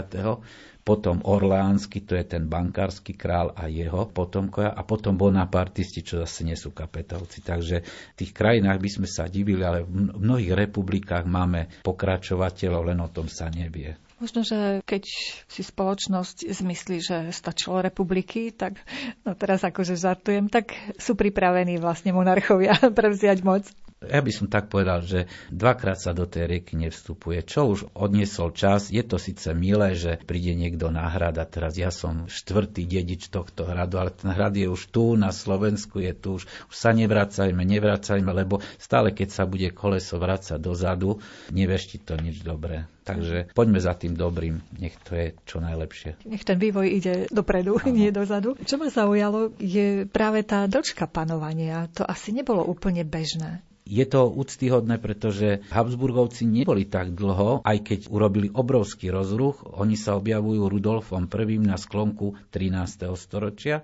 [0.84, 6.43] potom Orleánsky, to je ten bankársky král a jeho potomkovia, a potom Bonapartisti, čo zase
[6.43, 7.39] nie sú kapetovci.
[7.39, 12.99] Takže v tých krajinách by sme sa divili, ale v mnohých republikách máme pokračovateľov, len
[12.99, 13.95] o tom sa nevie.
[14.24, 15.03] Možno, že keď
[15.51, 18.80] si spoločnosť zmyslí, že stačilo republiky, tak
[19.28, 23.68] no teraz akože žartujem, tak sú pripravení vlastne monarchovia prevziať moc.
[24.07, 27.43] Ja by som tak povedal, že dvakrát sa do tej rieky nevstupuje.
[27.43, 31.79] Čo už odniesol čas, je to síce milé, že príde niekto na hrad a teraz
[31.79, 36.13] ja som štvrtý dedič tohto hradu, ale ten hrad je už tu, na Slovensku je
[36.15, 41.19] tu, už, už sa nevracajme, nevracajme, lebo stále keď sa bude koleso vrácať dozadu,
[41.51, 42.85] nevešti to nič dobré.
[43.03, 46.23] Takže poďme za tým dobrým, nech to je čo najlepšie.
[46.23, 47.91] Nech ten vývoj ide dopredu, ano.
[47.99, 48.55] nie dozadu.
[48.63, 51.91] Čo ma zaujalo, je práve tá dĺžka panovania.
[51.99, 53.59] To asi nebolo úplne bežné.
[53.84, 59.67] Je to úctyhodné, pretože Habsburgovci neboli tak dlho, aj keď urobili obrovský rozruch.
[59.75, 63.11] Oni sa objavujú Rudolfom I na sklonku 13.
[63.19, 63.84] storočia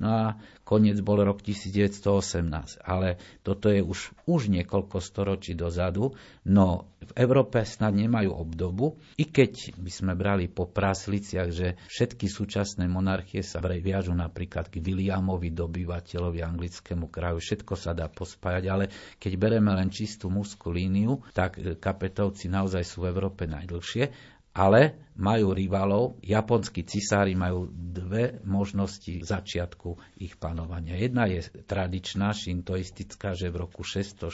[0.00, 0.26] No a
[0.64, 2.80] koniec bol rok 1918.
[2.80, 6.16] Ale toto je už, už niekoľko storočí dozadu.
[6.48, 12.28] No v Európe snad nemajú obdobu, i keď by sme brali po prasliciach, že všetky
[12.28, 18.84] súčasné monarchie sa viažu napríklad k Williamovi, dobyvateľovi anglickému kraju, všetko sa dá pospájať, ale
[19.16, 25.52] keď bereme len čistú mužskú líniu, tak kapetovci naozaj sú v Európe najdlhšie ale majú
[25.52, 26.16] rivalov.
[26.24, 30.96] Japonskí cisári majú dve možnosti začiatku ich panovania.
[30.96, 34.32] Jedna je tradičná, šintoistická, že v roku 660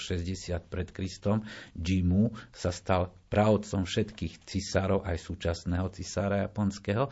[0.70, 1.42] pred Kristom
[1.74, 7.10] Jimu sa stal pravcom všetkých cisárov, aj súčasného cisára japonského.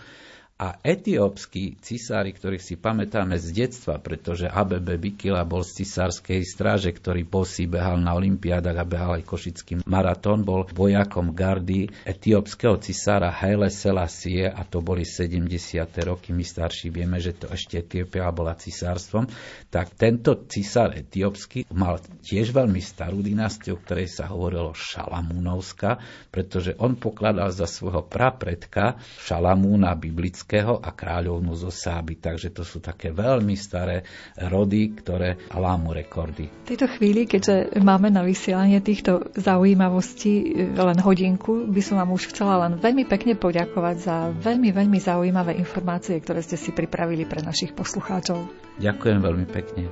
[0.54, 6.94] A etiópsky cisári, ktorých si pamätáme z detstva, pretože ABB Bikila bol z cisárskej stráže,
[6.94, 13.34] ktorý posí behal na olympiádach a behal aj košický maratón, bol vojakom gardy etiópskeho cisára
[13.34, 15.42] Haile Selassie a to boli 70.
[16.06, 19.26] roky, my starší vieme, že to ešte Etiópia bola cisárstvom,
[19.74, 25.98] tak tento cisár etiópsky mal tiež veľmi starú dynastiu, ktorej sa hovorilo Šalamúnovska,
[26.30, 32.20] pretože on pokladal za svojho prapredka Šalamúna biblického Košického a kráľovnú zo Sáby.
[32.20, 34.04] Takže to sú také veľmi staré
[34.36, 36.52] rody, ktoré lámu rekordy.
[36.52, 42.28] V tejto chvíli, keďže máme na vysielanie týchto zaujímavostí len hodinku, by som vám už
[42.36, 47.40] chcela len veľmi pekne poďakovať za veľmi, veľmi zaujímavé informácie, ktoré ste si pripravili pre
[47.40, 48.44] našich poslucháčov.
[48.84, 49.88] Ďakujem veľmi pekne.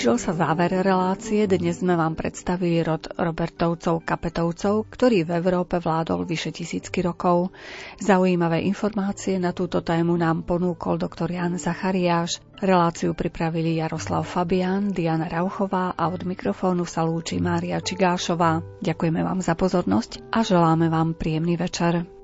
[0.00, 6.24] Priblížil sa záver relácie, dnes sme vám predstavili rod Robertovcov Kapetovcov, ktorý v Európe vládol
[6.24, 7.52] vyše tisícky rokov.
[8.00, 12.40] Zaujímavé informácie na túto tému nám ponúkol doktor Jan Zachariáš.
[12.64, 18.80] Reláciu pripravili Jaroslav Fabian, Diana Rauchová a od mikrofónu sa lúči Mária Čigášová.
[18.80, 22.19] Ďakujeme vám za pozornosť a želáme vám príjemný večer.